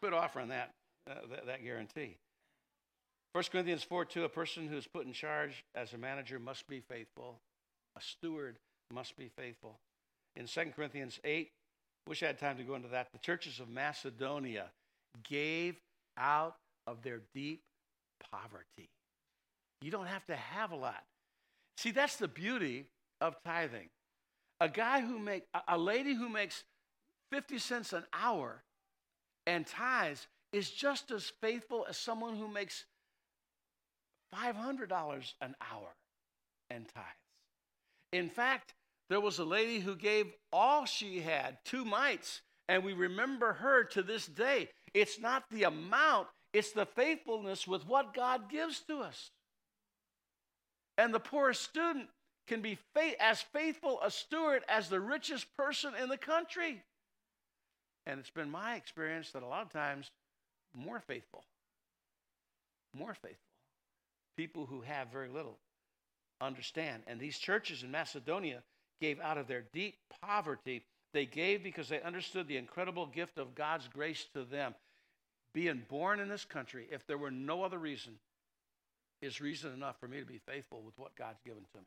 [0.00, 0.72] quit offering that,
[1.10, 2.16] uh, that, that guarantee.
[3.32, 6.68] 1 Corinthians 4 2, a person who is put in charge as a manager must
[6.68, 7.38] be faithful.
[7.96, 8.56] A steward
[8.92, 9.78] must be faithful.
[10.36, 11.50] In 2 Corinthians 8,
[12.06, 13.08] wish I had time to go into that.
[13.12, 14.66] The churches of Macedonia
[15.28, 15.76] gave
[16.18, 17.62] out of their deep
[18.30, 18.88] poverty.
[19.80, 21.02] You don't have to have a lot.
[21.78, 22.86] See, that's the beauty
[23.20, 23.88] of tithing.
[24.60, 26.64] A guy who make a lady who makes
[27.32, 28.62] 50 cents an hour
[29.46, 32.84] and tithes is just as faithful as someone who makes
[34.34, 35.88] $500 an hour
[36.70, 37.06] and tithes.
[38.12, 38.74] In fact,
[39.08, 43.84] there was a lady who gave all she had, two mites, and we remember her
[43.84, 44.68] to this day.
[44.94, 49.30] It's not the amount, it's the faithfulness with what God gives to us.
[50.98, 52.08] And the poorest student
[52.46, 52.78] can be
[53.20, 56.82] as faithful a steward as the richest person in the country.
[58.06, 60.10] And it's been my experience that a lot of times,
[60.74, 61.44] more faithful,
[62.94, 63.38] more faithful.
[64.36, 65.58] People who have very little
[66.40, 67.02] understand.
[67.06, 68.62] And these churches in Macedonia
[69.00, 70.84] gave out of their deep poverty.
[71.12, 74.74] They gave because they understood the incredible gift of God's grace to them
[75.54, 78.14] being born in this country, if there were no other reason,
[79.20, 81.84] is reason enough for me to be faithful with what God's given to me.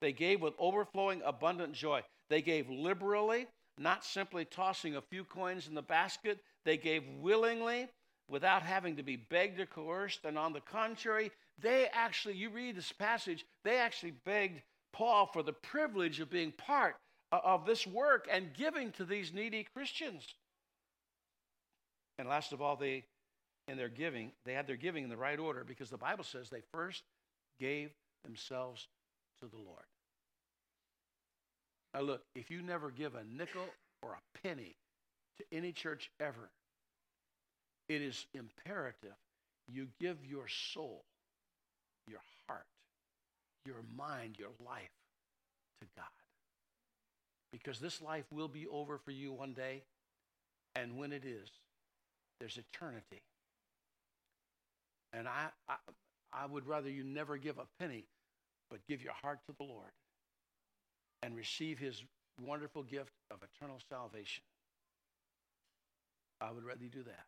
[0.00, 2.02] They gave with overflowing, abundant joy.
[2.28, 3.46] They gave liberally,
[3.78, 6.40] not simply tossing a few coins in the basket.
[6.64, 7.88] They gave willingly,
[8.28, 10.24] without having to be begged or coerced.
[10.24, 15.42] And on the contrary, they actually, you read this passage, they actually begged Paul for
[15.42, 16.96] the privilege of being part
[17.30, 20.26] of this work and giving to these needy Christians.
[22.18, 23.04] And last of all, they,
[23.68, 26.48] in their giving, they had their giving in the right order because the Bible says
[26.48, 27.02] they first
[27.58, 27.90] gave
[28.24, 28.86] themselves
[29.42, 29.84] to the Lord.
[31.94, 33.66] Now, look, if you never give a nickel
[34.02, 34.76] or a penny
[35.38, 36.50] to any church ever,
[37.88, 39.16] it is imperative
[39.68, 41.04] you give your soul,
[42.06, 42.66] your heart,
[43.64, 44.90] your mind, your life
[45.80, 46.06] to God.
[47.52, 49.82] Because this life will be over for you one day,
[50.74, 51.48] and when it is,
[52.40, 53.22] there's eternity.
[55.12, 55.76] And I, I,
[56.32, 58.04] I would rather you never give a penny,
[58.70, 59.92] but give your heart to the Lord
[61.22, 62.02] and receive his
[62.40, 64.42] wonderful gift of eternal salvation.
[66.42, 67.26] I would rather do that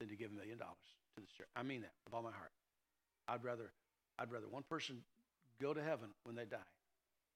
[0.00, 0.82] than to give a million dollars
[1.16, 1.48] to the church.
[1.54, 2.50] I mean that with all my heart.
[3.28, 3.70] I'd rather,
[4.18, 5.02] I'd rather one person
[5.60, 6.70] go to heaven when they die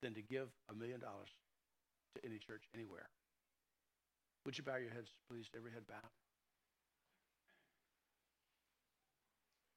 [0.03, 1.29] than to give a million dollars
[2.17, 3.09] to any church anywhere.
[4.47, 5.47] Would you bow your heads, please?
[5.57, 6.11] Every head bowed.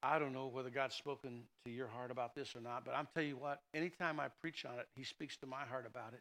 [0.02, 3.08] I don't know whether God's spoken to your heart about this or not, but I'm
[3.14, 6.20] telling you what, anytime I preach on it, he speaks to my heart about it.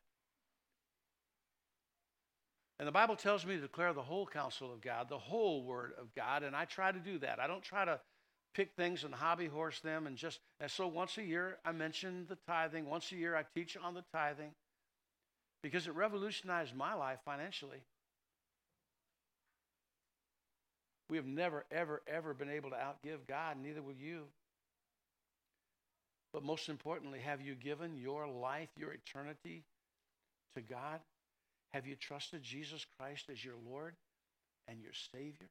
[2.83, 5.93] And the Bible tells me to declare the whole counsel of God, the whole word
[5.97, 7.39] of God, and I try to do that.
[7.39, 7.97] I don't try to
[8.53, 12.25] pick things and hobby horse them and just and so once a year I mention
[12.27, 12.85] the tithing.
[12.89, 14.51] Once a year I teach on the tithing
[15.61, 17.79] because it revolutionized my life financially.
[21.09, 24.23] We have never, ever, ever been able to outgive God, neither will you.
[26.33, 29.63] But most importantly, have you given your life, your eternity
[30.57, 30.99] to God?
[31.73, 33.95] Have you trusted Jesus Christ as your Lord
[34.67, 35.49] and your Savior?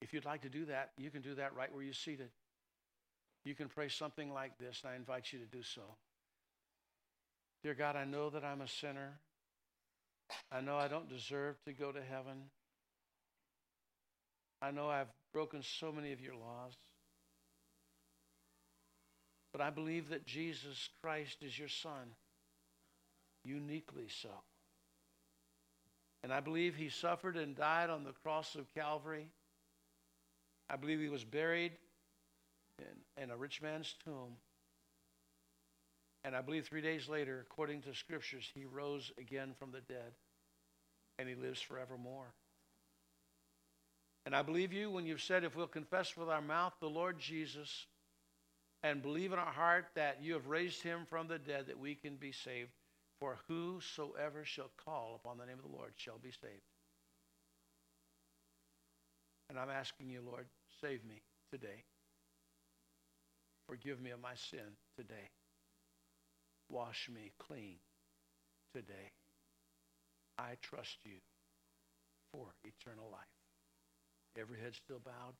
[0.00, 2.30] If you'd like to do that, you can do that right where you're seated.
[3.44, 5.82] You can pray something like this, and I invite you to do so.
[7.62, 9.18] Dear God, I know that I'm a sinner.
[10.50, 12.50] I know I don't deserve to go to heaven.
[14.60, 16.72] I know I've broken so many of your laws.
[19.52, 22.14] But I believe that Jesus Christ is your son,
[23.44, 24.30] uniquely so.
[26.22, 29.26] And I believe he suffered and died on the cross of Calvary.
[30.70, 31.72] I believe he was buried
[32.78, 34.36] in, in a rich man's tomb.
[36.24, 40.12] And I believe three days later, according to scriptures, he rose again from the dead
[41.18, 42.32] and he lives forevermore.
[44.24, 47.18] And I believe you when you've said, if we'll confess with our mouth the Lord
[47.18, 47.86] Jesus
[48.84, 51.96] and believe in our heart that you have raised him from the dead, that we
[51.96, 52.70] can be saved.
[53.22, 56.66] For whosoever shall call upon the name of the Lord shall be saved.
[59.48, 60.46] And I'm asking you, Lord,
[60.80, 61.84] save me today.
[63.68, 65.30] Forgive me of my sin today.
[66.68, 67.76] Wash me clean
[68.74, 69.12] today.
[70.36, 71.18] I trust you
[72.32, 73.20] for eternal life.
[74.36, 75.36] Every head still bowed.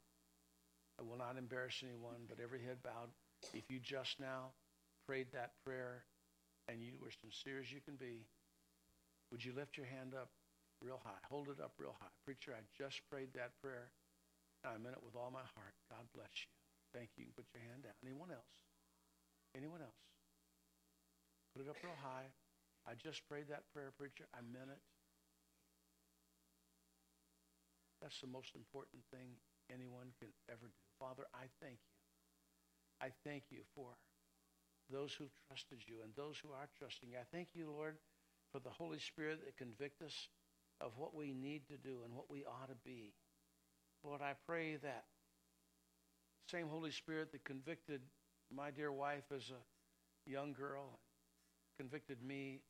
[1.00, 3.10] I will not embarrass anyone, but every head bowed.
[3.52, 4.52] If you just now
[5.04, 6.04] prayed that prayer
[6.68, 8.26] and you were sincere as you can be,
[9.30, 10.30] would you lift your hand up
[10.80, 11.22] real high?
[11.30, 12.12] Hold it up real high.
[12.24, 13.90] Preacher, I just prayed that prayer.
[14.62, 15.74] I meant it with all my heart.
[15.90, 16.52] God bless you.
[16.94, 17.26] Thank you.
[17.26, 17.96] You put your hand down.
[18.04, 18.54] Anyone else?
[19.56, 20.02] Anyone else?
[21.56, 22.30] Put it up real high.
[22.86, 24.26] I just prayed that prayer, preacher.
[24.34, 24.82] I meant it.
[28.00, 29.38] That's the most important thing
[29.70, 30.82] anyone can ever do.
[30.98, 31.94] Father, I thank you.
[32.98, 33.94] I thank you for
[34.92, 37.16] those who've trusted you and those who are trusting you.
[37.16, 37.96] I thank you, Lord,
[38.52, 40.28] for the Holy Spirit that convict us
[40.80, 43.14] of what we need to do and what we ought to be.
[44.04, 45.04] Lord, I pray that
[46.50, 48.02] same Holy Spirit that convicted
[48.54, 50.98] my dear wife as a young girl,
[51.78, 52.60] convicted me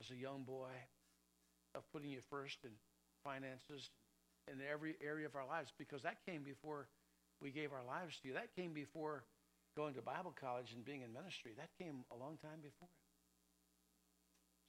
[0.00, 0.70] as a young boy
[1.74, 2.70] of putting you first in
[3.22, 3.90] finances
[4.50, 6.88] in every area of our lives because that came before
[7.42, 8.34] we gave our lives to you.
[8.34, 9.24] That came before
[9.78, 11.54] going to Bible college and being in ministry.
[11.54, 12.90] That came a long time before.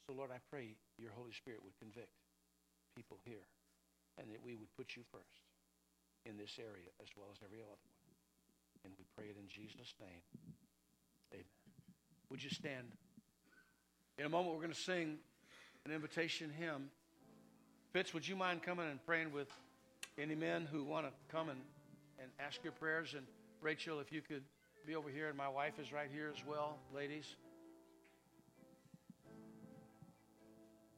[0.06, 2.14] So, Lord, I pray your Holy Spirit would convict
[2.96, 3.50] people here
[4.22, 5.50] and that we would put you first
[6.30, 7.98] in this area as well as every other one.
[8.86, 10.22] And we pray it in Jesus' name.
[11.34, 11.46] Amen.
[12.30, 12.94] Would you stand?
[14.20, 15.18] In a moment, we're going to sing
[15.86, 16.94] an invitation hymn.
[17.94, 19.50] Fitz, would you mind coming and praying with
[20.20, 21.60] any men who want to come and,
[22.22, 23.16] and ask your prayers?
[23.18, 23.26] And
[23.62, 24.44] Rachel, if you could
[24.86, 27.36] be over here, and my wife is right here as well, ladies.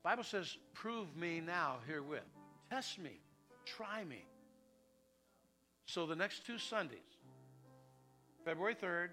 [0.04, 2.22] Bible says, prove me now herewith.
[2.70, 3.20] Test me.
[3.66, 4.26] Try me.
[5.86, 6.98] So the next two Sundays,
[8.46, 9.10] February 3rd,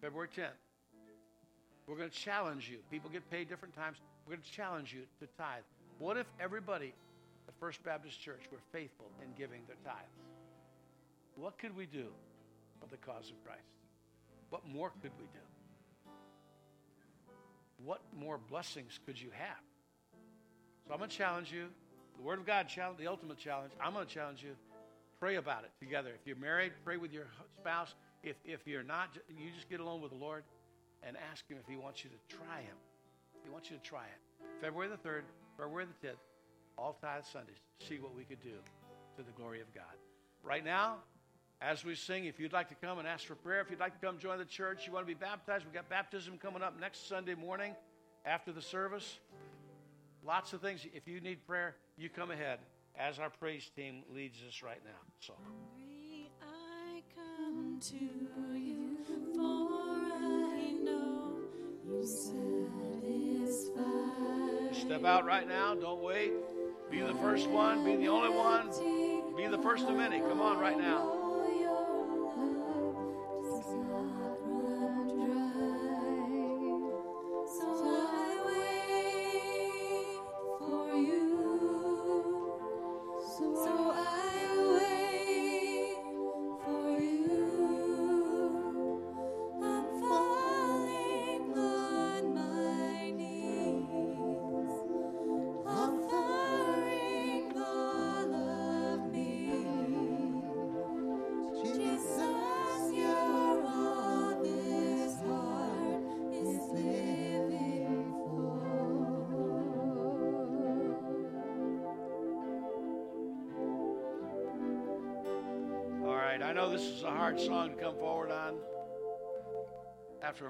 [0.00, 0.48] February 10th,
[1.86, 2.78] we're going to challenge you.
[2.90, 3.98] People get paid different times.
[4.26, 5.62] We're going to challenge you to tithe.
[5.98, 6.92] What if everybody
[7.46, 10.10] at First Baptist Church were faithful in giving their tithes?
[11.36, 12.06] What could we do?
[12.82, 13.62] Of the cause of Christ.
[14.50, 16.10] What more could we do?
[17.84, 19.62] What more blessings could you have?
[20.86, 21.66] So I'm going to challenge you.
[22.16, 23.72] The Word of God, challenge, the ultimate challenge.
[23.80, 24.56] I'm going to challenge you.
[25.20, 26.10] Pray about it together.
[26.10, 27.26] If you're married, pray with your
[27.58, 27.94] spouse.
[28.22, 30.44] If, if you're not, you just get alone with the Lord
[31.02, 32.76] and ask Him if He wants you to try Him.
[33.44, 34.44] He wants you to try it.
[34.60, 35.22] February the 3rd,
[35.56, 36.16] February the 10th,
[36.78, 37.56] all tithe Sundays.
[37.78, 38.56] See what we could do
[39.16, 39.84] to the glory of God.
[40.42, 40.96] Right now,
[41.60, 43.98] as we sing, if you'd like to come and ask for prayer, if you'd like
[43.98, 46.78] to come join the church, you want to be baptized, we've got baptism coming up
[46.78, 47.74] next Sunday morning
[48.24, 49.18] after the service.
[50.24, 50.86] Lots of things.
[50.92, 52.58] If you need prayer, you come ahead
[52.98, 54.90] as our praise team leads us right now.
[55.20, 55.34] So.
[56.42, 61.38] I come to you, for I know
[61.86, 63.82] you satisfy.
[64.72, 65.74] Step out right now.
[65.74, 66.32] Don't wait.
[66.90, 67.84] Be the first one.
[67.84, 68.68] Be the only one.
[69.36, 70.20] Be the first of many.
[70.20, 71.15] Come on right now.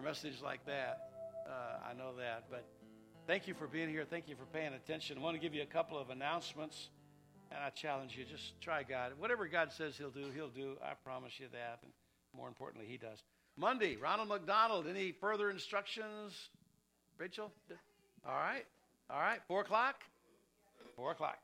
[0.07, 1.11] Message like that.
[1.49, 2.45] Uh, I know that.
[2.49, 2.65] But
[3.27, 4.05] thank you for being here.
[4.09, 5.19] Thank you for paying attention.
[5.19, 6.91] I want to give you a couple of announcements.
[7.51, 9.15] And I challenge you, just try God.
[9.19, 10.77] Whatever God says He'll do, He'll do.
[10.81, 11.81] I promise you that.
[11.83, 11.91] And
[12.37, 13.25] more importantly, He does.
[13.57, 14.87] Monday, Ronald McDonald.
[14.87, 16.51] Any further instructions,
[17.19, 17.51] Rachel?
[18.25, 18.65] All right.
[19.11, 19.41] All right.
[19.49, 20.05] Four o'clock?
[20.95, 21.39] Four o'clock.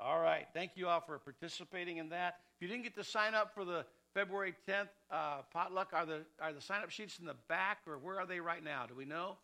[0.00, 0.48] All right.
[0.52, 2.40] Thank you all for participating in that.
[2.56, 3.84] If you didn't get to sign up for the
[4.14, 7.98] February 10th uh, potluck, are the, are the sign up sheets in the back or
[7.98, 8.84] where are they right now?
[8.86, 9.36] Do we know?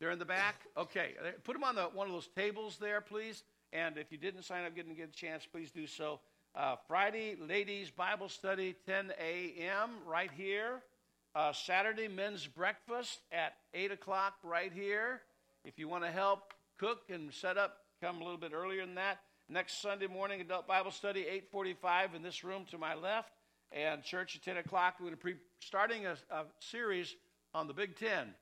[0.00, 0.56] They're in the back?
[0.76, 1.12] Okay.
[1.44, 3.44] Put them on the, one of those tables there, please.
[3.72, 6.20] And if you didn't sign up, didn't get a chance, please do so.
[6.54, 10.82] Uh, Friday, ladies' Bible study, 10 a.m., right here.
[11.34, 15.22] Uh, Saturday, men's breakfast at 8 o'clock, right here.
[15.64, 18.96] If you want to help cook and set up, come a little bit earlier than
[18.96, 19.20] that.
[19.52, 23.34] Next Sunday morning, adult Bible study, 8:45 in this room to my left,
[23.70, 24.94] and church at 10 o'clock.
[24.98, 27.14] We're going to be starting a, a series
[27.52, 28.32] on the Big Ten.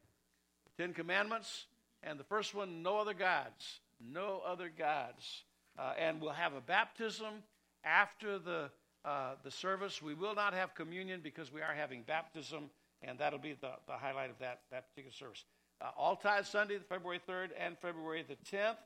[0.67, 1.67] the Ten Commandments,
[2.05, 3.81] and the first one, no other gods.
[3.99, 5.43] No other gods.
[5.77, 7.43] Uh, and we'll have a baptism
[7.83, 8.71] after the,
[9.05, 10.01] uh, the service.
[10.01, 12.71] We will not have communion because we are having baptism,
[13.03, 15.45] and that'll be the, the highlight of that, that particular service.
[15.81, 18.77] Uh, All Tithe Sunday, February 3rd and February the 10th.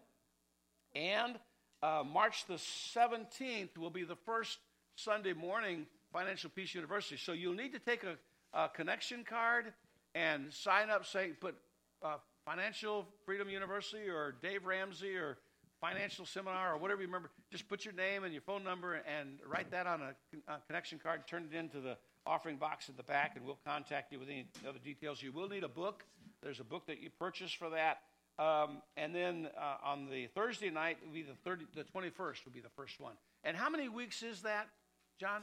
[0.95, 1.39] And
[1.85, 4.59] uh, March the 17th will be the first
[4.97, 7.19] Sunday morning Financial Peace University.
[7.19, 8.17] So you'll need to take a,
[8.59, 9.67] a connection card
[10.15, 11.55] and sign up, say, put
[12.03, 12.17] uh,
[12.47, 15.37] Financial Freedom University or Dave Ramsey or
[15.79, 19.39] Financial Seminar or whatever you remember, just put your name and your phone number and
[19.47, 23.03] write that on a, a connection card, turn it into the offering box at the
[23.03, 25.23] back, and we'll contact you with any other details.
[25.23, 26.05] You will need a book.
[26.43, 27.99] There's a book that you purchase for that.
[28.39, 32.53] Um, and then uh, on the Thursday night, will be the 30, the 21st will
[32.53, 33.15] be the first one.
[33.45, 34.69] And how many weeks is that,
[35.21, 35.43] John?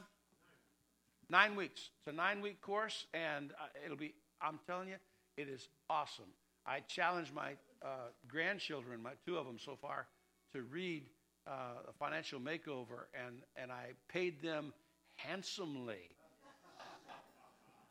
[1.30, 1.88] Nine weeks.
[1.98, 4.12] It's a nine week course, and uh, it'll be,
[4.42, 4.96] I'm telling you,
[5.36, 6.26] it is awesome.
[6.66, 10.06] I challenged my uh, grandchildren, my two of them so far,
[10.52, 11.04] to read
[11.46, 11.50] uh,
[11.88, 14.74] a financial makeover, and, and I paid them
[15.16, 16.10] handsomely.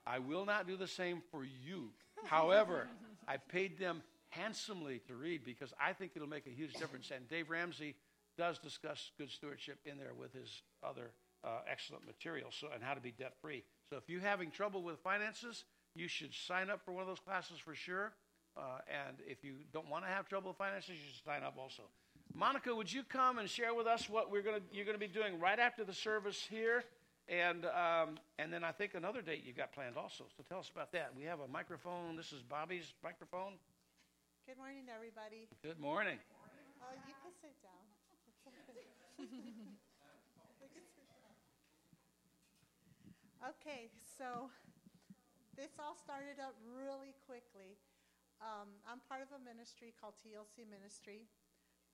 [0.05, 1.89] I will not do the same for you.
[2.25, 2.87] However,
[3.27, 7.11] I paid them handsomely to read because I think it'll make a huge difference.
[7.15, 7.95] And Dave Ramsey
[8.37, 11.11] does discuss good stewardship in there with his other
[11.43, 13.63] uh, excellent material so, and how to be debt free.
[13.89, 15.65] So if you're having trouble with finances,
[15.95, 18.13] you should sign up for one of those classes for sure.
[18.57, 21.55] Uh, and if you don't want to have trouble with finances, you should sign up
[21.57, 21.83] also.
[22.33, 25.11] Monica, would you come and share with us what we're gonna, you're going to be
[25.11, 26.83] doing right after the service here?
[27.27, 30.25] And, um, and then I think another date you've got planned also.
[30.35, 31.11] So tell us about that.
[31.15, 32.15] We have a microphone.
[32.15, 33.53] This is Bobby's microphone.
[34.49, 35.45] Good morning, everybody.
[35.61, 36.17] Good morning.
[36.81, 37.85] Oh, you can sit down.
[43.53, 44.49] okay, so
[45.53, 47.77] this all started up really quickly.
[48.41, 51.29] Um, I'm part of a ministry called TLC Ministry,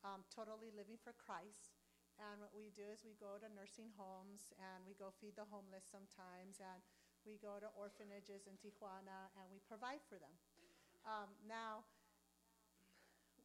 [0.08, 1.76] um, Totally Living for Christ.
[2.16, 5.52] And what we do is we go to nursing homes and we go feed the
[5.52, 6.80] homeless sometimes, and
[7.28, 10.32] we go to orphanages in Tijuana and we provide for them.
[11.04, 11.84] Um, now,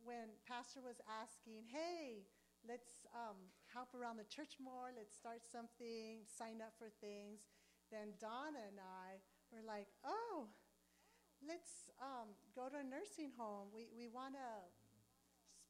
[0.04, 2.26] when Pastor was asking, hey,
[2.66, 3.38] let's um,
[3.70, 7.46] help around the church more, let's start something, sign up for things,
[7.90, 9.20] then Donna and I
[9.52, 10.48] were like, oh,
[11.44, 13.68] let's um, go to a nursing home.
[13.74, 14.50] We, we want to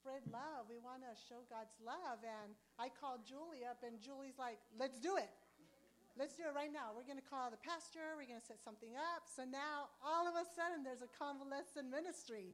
[0.02, 0.66] spread love.
[0.66, 2.22] We want to show God's love.
[2.22, 5.30] And I called Julie up, and Julie's like, let's do it.
[6.18, 6.92] Let's do it right now.
[6.92, 8.12] We're going to call the pastor.
[8.20, 9.24] We're going to set something up.
[9.24, 12.52] So now, all of a sudden, there's a convalescent ministry.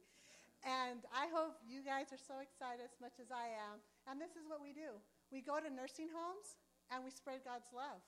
[0.63, 3.79] And I hope you guys are so excited as much as I am.
[4.09, 4.99] And this is what we do
[5.31, 6.57] we go to nursing homes
[6.89, 8.01] and we spread God's love.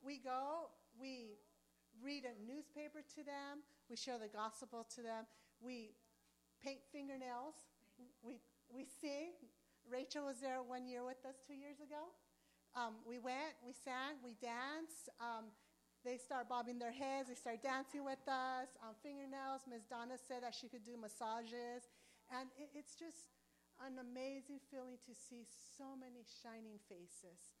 [0.00, 1.36] We go, we
[2.00, 3.60] read a newspaper to them,
[3.90, 5.28] we share the gospel to them.
[5.60, 5.92] We
[6.62, 7.54] paint fingernails.
[8.22, 8.38] We,
[8.70, 9.34] we sing.
[9.90, 12.12] Rachel was there one year with us two years ago.
[12.76, 15.08] Um, we went, we sang, we danced.
[15.18, 15.50] Um,
[16.04, 17.28] they start bobbing their heads.
[17.28, 19.66] They start dancing with us on fingernails.
[19.66, 19.86] Ms.
[19.90, 21.90] Donna said that she could do massages.
[22.30, 23.34] And it, it's just
[23.82, 27.54] an amazing feeling to see so many shining faces.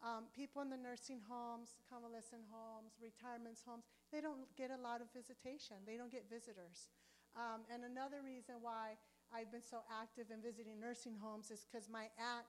[0.00, 5.04] Um, people in the nursing homes, convalescent homes, retirement homes, they don't get a lot
[5.04, 5.76] of visitation.
[5.84, 6.88] They don't get visitors.
[7.36, 8.96] Um, and another reason why
[9.30, 12.48] I've been so active in visiting nursing homes is because my aunt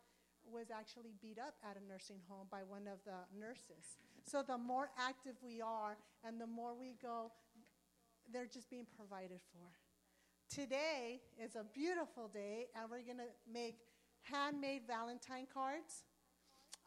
[0.50, 3.98] was actually beat up at a nursing home by one of the nurses.
[4.24, 7.32] So the more active we are and the more we go,
[8.32, 9.68] they're just being provided for.
[10.50, 13.78] Today is a beautiful day, and we're going to make
[14.24, 16.04] handmade Valentine cards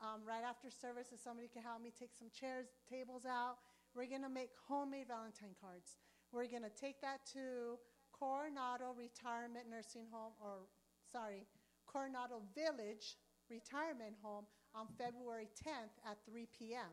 [0.05, 3.57] um, right after service, if somebody can help me take some chairs, tables out,
[3.95, 5.97] we're going to make homemade Valentine cards.
[6.33, 7.79] We're going to take that to
[8.13, 10.67] Coronado Retirement Nursing Home, or
[11.11, 11.47] sorry,
[11.87, 13.17] Coronado Village
[13.51, 16.91] Retirement Home on February 10th at 3 p.m.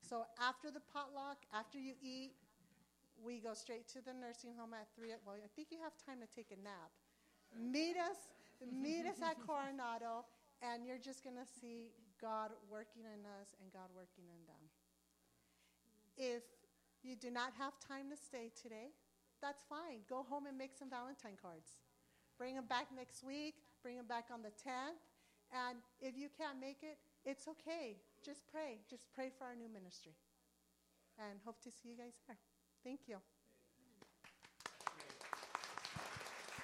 [0.00, 2.32] So after the potluck, after you eat,
[3.18, 5.10] we go straight to the nursing home at three.
[5.26, 6.94] Well, I think you have time to take a nap.
[7.50, 8.30] Meet us,
[8.62, 10.24] meet us at Coronado,
[10.62, 11.90] and you're just going to see
[12.20, 14.62] God working in us and God working in them.
[16.16, 16.42] If
[17.02, 18.94] you do not have time to stay today,
[19.42, 20.02] that's fine.
[20.08, 21.78] Go home and make some Valentine cards.
[22.36, 23.54] Bring them back next week.
[23.82, 24.98] Bring them back on the 10th.
[25.52, 27.96] And if you can't make it, it's okay.
[28.24, 28.78] Just pray.
[28.88, 30.12] Just pray for our new ministry.
[31.18, 32.36] And hope to see you guys there.
[32.84, 33.16] Thank you.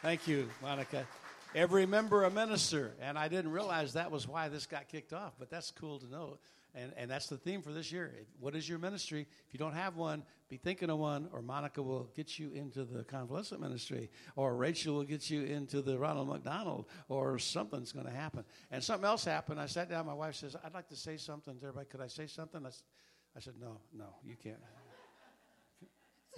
[0.03, 1.07] Thank you, Monica.
[1.55, 5.33] Every member a minister, and I didn't realize that was why this got kicked off,
[5.39, 6.39] but that's cool to know.
[6.77, 8.13] And, and that's the theme for this year.
[8.41, 9.29] What is your ministry?
[9.47, 12.85] If you don't have one, be thinking of one, or Monica will get you into
[12.85, 18.07] the convalescent ministry, or Rachel will get you into the Ronald McDonald, or something's going
[18.07, 18.45] to happen.
[18.73, 19.61] And something else happened.
[19.61, 21.87] I sat down, my wife says, I'd like to say something to everybody.
[21.87, 22.67] Could I say something?
[22.67, 22.71] I,
[23.37, 24.59] I said, No, no, you can't.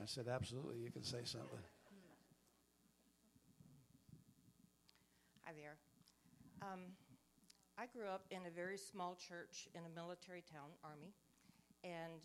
[0.01, 1.59] I said, Absolutely, you can say something.
[5.47, 5.77] Hi there.
[6.61, 6.81] Um,
[7.77, 11.13] I grew up in a very small church in a military town, Army,
[11.85, 12.25] and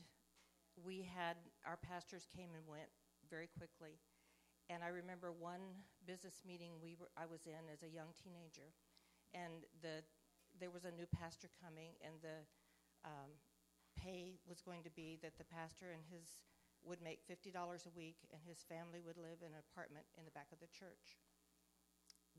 [0.80, 1.36] we had
[1.68, 2.88] our pastors came and went
[3.28, 4.00] very quickly.
[4.72, 5.76] And I remember one
[6.08, 8.72] business meeting we were, I was in as a young teenager,
[9.36, 10.00] and the
[10.56, 12.48] there was a new pastor coming, and the
[13.04, 13.36] um,
[14.00, 16.48] pay was going to be that the pastor and his
[16.80, 20.24] would make fifty dollars a week, and his family would live in an apartment in
[20.24, 21.20] the back of the church.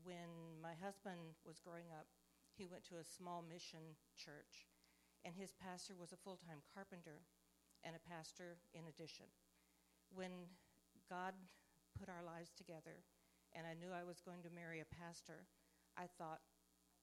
[0.01, 2.09] When my husband was growing up,
[2.57, 4.69] he went to a small mission church,
[5.25, 7.25] and his pastor was a full time carpenter
[7.83, 9.27] and a pastor in addition.
[10.13, 10.47] When
[11.09, 11.33] God
[11.97, 13.01] put our lives together,
[13.53, 15.45] and I knew I was going to marry a pastor,
[15.97, 16.41] I thought,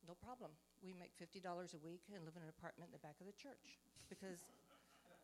[0.06, 0.50] no problem.
[0.82, 3.36] We make $50 a week and live in an apartment in the back of the
[3.36, 3.78] church
[4.08, 4.48] because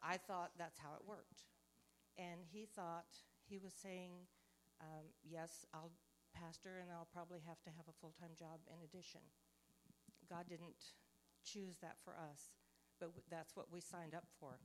[0.04, 1.48] I thought that's how it worked.
[2.18, 3.08] And he thought,
[3.48, 4.12] he was saying,
[4.80, 5.90] um, yes, I'll
[6.36, 9.24] pastor and I'll probably have to have a full time job in addition.
[10.28, 10.94] God didn't
[11.44, 12.54] choose that for us,
[12.98, 14.58] but that's what we signed up for,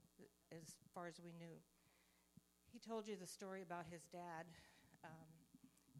[0.51, 1.61] as far as we knew.
[2.71, 4.47] He told you the story about his dad,
[5.03, 5.29] um,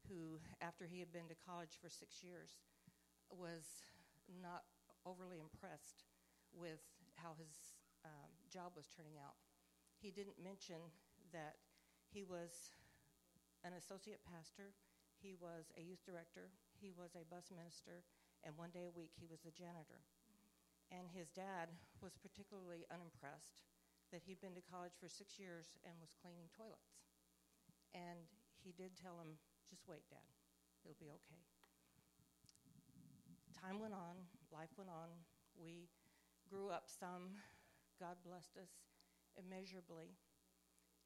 [0.08, 2.58] who, after he had been to college for six years,
[3.30, 3.84] was
[4.42, 4.64] not
[5.06, 6.08] overly impressed
[6.56, 6.82] with
[7.16, 9.36] how his um, job was turning out.
[10.00, 10.80] He didn't mention
[11.32, 11.60] that
[12.10, 12.74] he was
[13.64, 14.74] an associate pastor,
[15.22, 16.50] he was a youth director,
[16.82, 18.02] he was a bus minister,
[18.44, 20.02] and one day a week he was the janitor.
[20.92, 21.72] And his dad
[22.04, 23.64] was particularly unimpressed
[24.12, 27.00] that he'd been to college for six years and was cleaning toilets.
[27.96, 28.28] And
[28.60, 29.40] he did tell him,
[29.72, 30.28] just wait, Dad,
[30.84, 31.42] it'll be okay.
[33.56, 34.20] Time went on,
[34.52, 35.16] life went on.
[35.56, 35.88] We
[36.50, 37.40] grew up some.
[38.00, 38.74] God blessed us
[39.40, 40.18] immeasurably.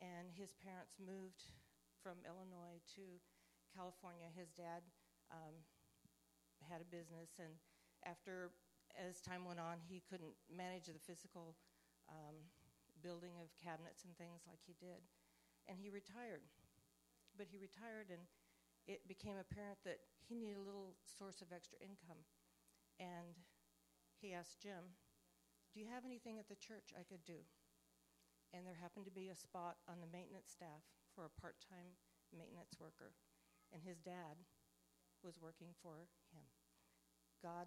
[0.01, 1.45] And his parents moved
[2.01, 3.21] from Illinois to
[3.69, 4.31] California.
[4.33, 4.81] His dad
[5.29, 5.55] um,
[6.68, 7.55] had a business, and
[8.05, 8.51] after
[8.95, 11.55] as time went on, he couldn't manage the physical
[12.07, 12.47] um,
[13.03, 15.03] building of cabinets and things like he did,
[15.68, 16.43] and he retired.
[17.36, 18.24] But he retired, and
[18.88, 22.24] it became apparent that he needed a little source of extra income,
[22.99, 23.36] and
[24.22, 24.95] he asked Jim,
[25.74, 27.43] "Do you have anything at the church I could do?"
[28.53, 31.99] And there happened to be a spot on the maintenance staff for a part-time
[32.32, 33.11] maintenance worker,
[33.74, 34.39] and his dad
[35.26, 35.97] was working for
[36.32, 36.45] him.
[37.41, 37.65] God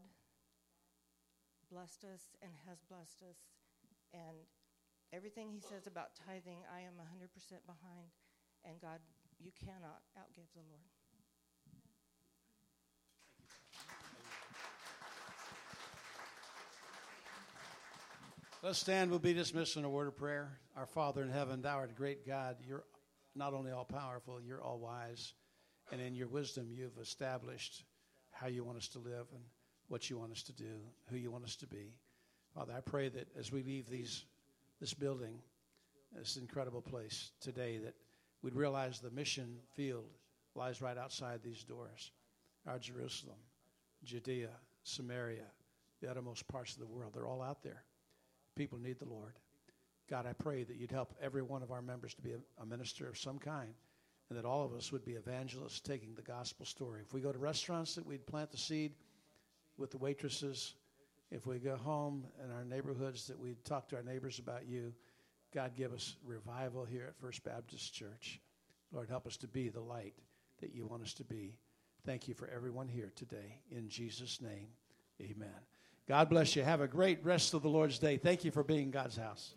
[1.71, 3.37] blessed us and has blessed us,
[4.15, 4.39] and
[5.13, 7.29] everything He says about tithing, I am 100%
[7.67, 8.09] behind.
[8.65, 9.01] And God,
[9.39, 10.89] you cannot outgive the Lord.
[18.63, 19.11] Let's stand.
[19.11, 20.59] We'll be dismissed in a word of prayer.
[20.77, 22.57] Our Father in heaven, thou art a great God.
[22.67, 22.85] You're
[23.37, 25.33] not only all powerful, you're all wise.
[25.91, 27.85] And in your wisdom, you've established
[28.31, 29.43] how you want us to live and
[29.89, 30.81] what you want us to do,
[31.11, 31.95] who you want us to be.
[32.55, 34.25] Father, I pray that as we leave these,
[34.81, 35.39] this building,
[36.15, 37.95] this incredible place today, that
[38.43, 40.05] we'd realize the mission field
[40.55, 42.13] lies right outside these doors.
[42.67, 43.39] Our Jerusalem,
[44.05, 44.51] Judea,
[44.83, 45.47] Samaria,
[46.01, 47.83] the uttermost parts of the world, they're all out there.
[48.57, 49.35] People need the Lord.
[50.11, 52.67] God, I pray that you'd help every one of our members to be a, a
[52.67, 53.75] minister of some kind
[54.29, 57.01] and that all of us would be evangelists taking the gospel story.
[57.05, 58.93] If we go to restaurants, that we'd plant the seed
[59.77, 60.75] with the waitresses.
[61.31, 64.93] If we go home in our neighborhoods, that we'd talk to our neighbors about you.
[65.55, 68.41] God, give us revival here at First Baptist Church.
[68.93, 70.15] Lord, help us to be the light
[70.61, 71.57] that you want us to be.
[72.05, 73.61] Thank you for everyone here today.
[73.71, 74.69] In Jesus' name,
[75.21, 75.49] amen.
[76.07, 76.63] God bless you.
[76.63, 78.17] Have a great rest of the Lord's day.
[78.17, 79.55] Thank you for being God's house.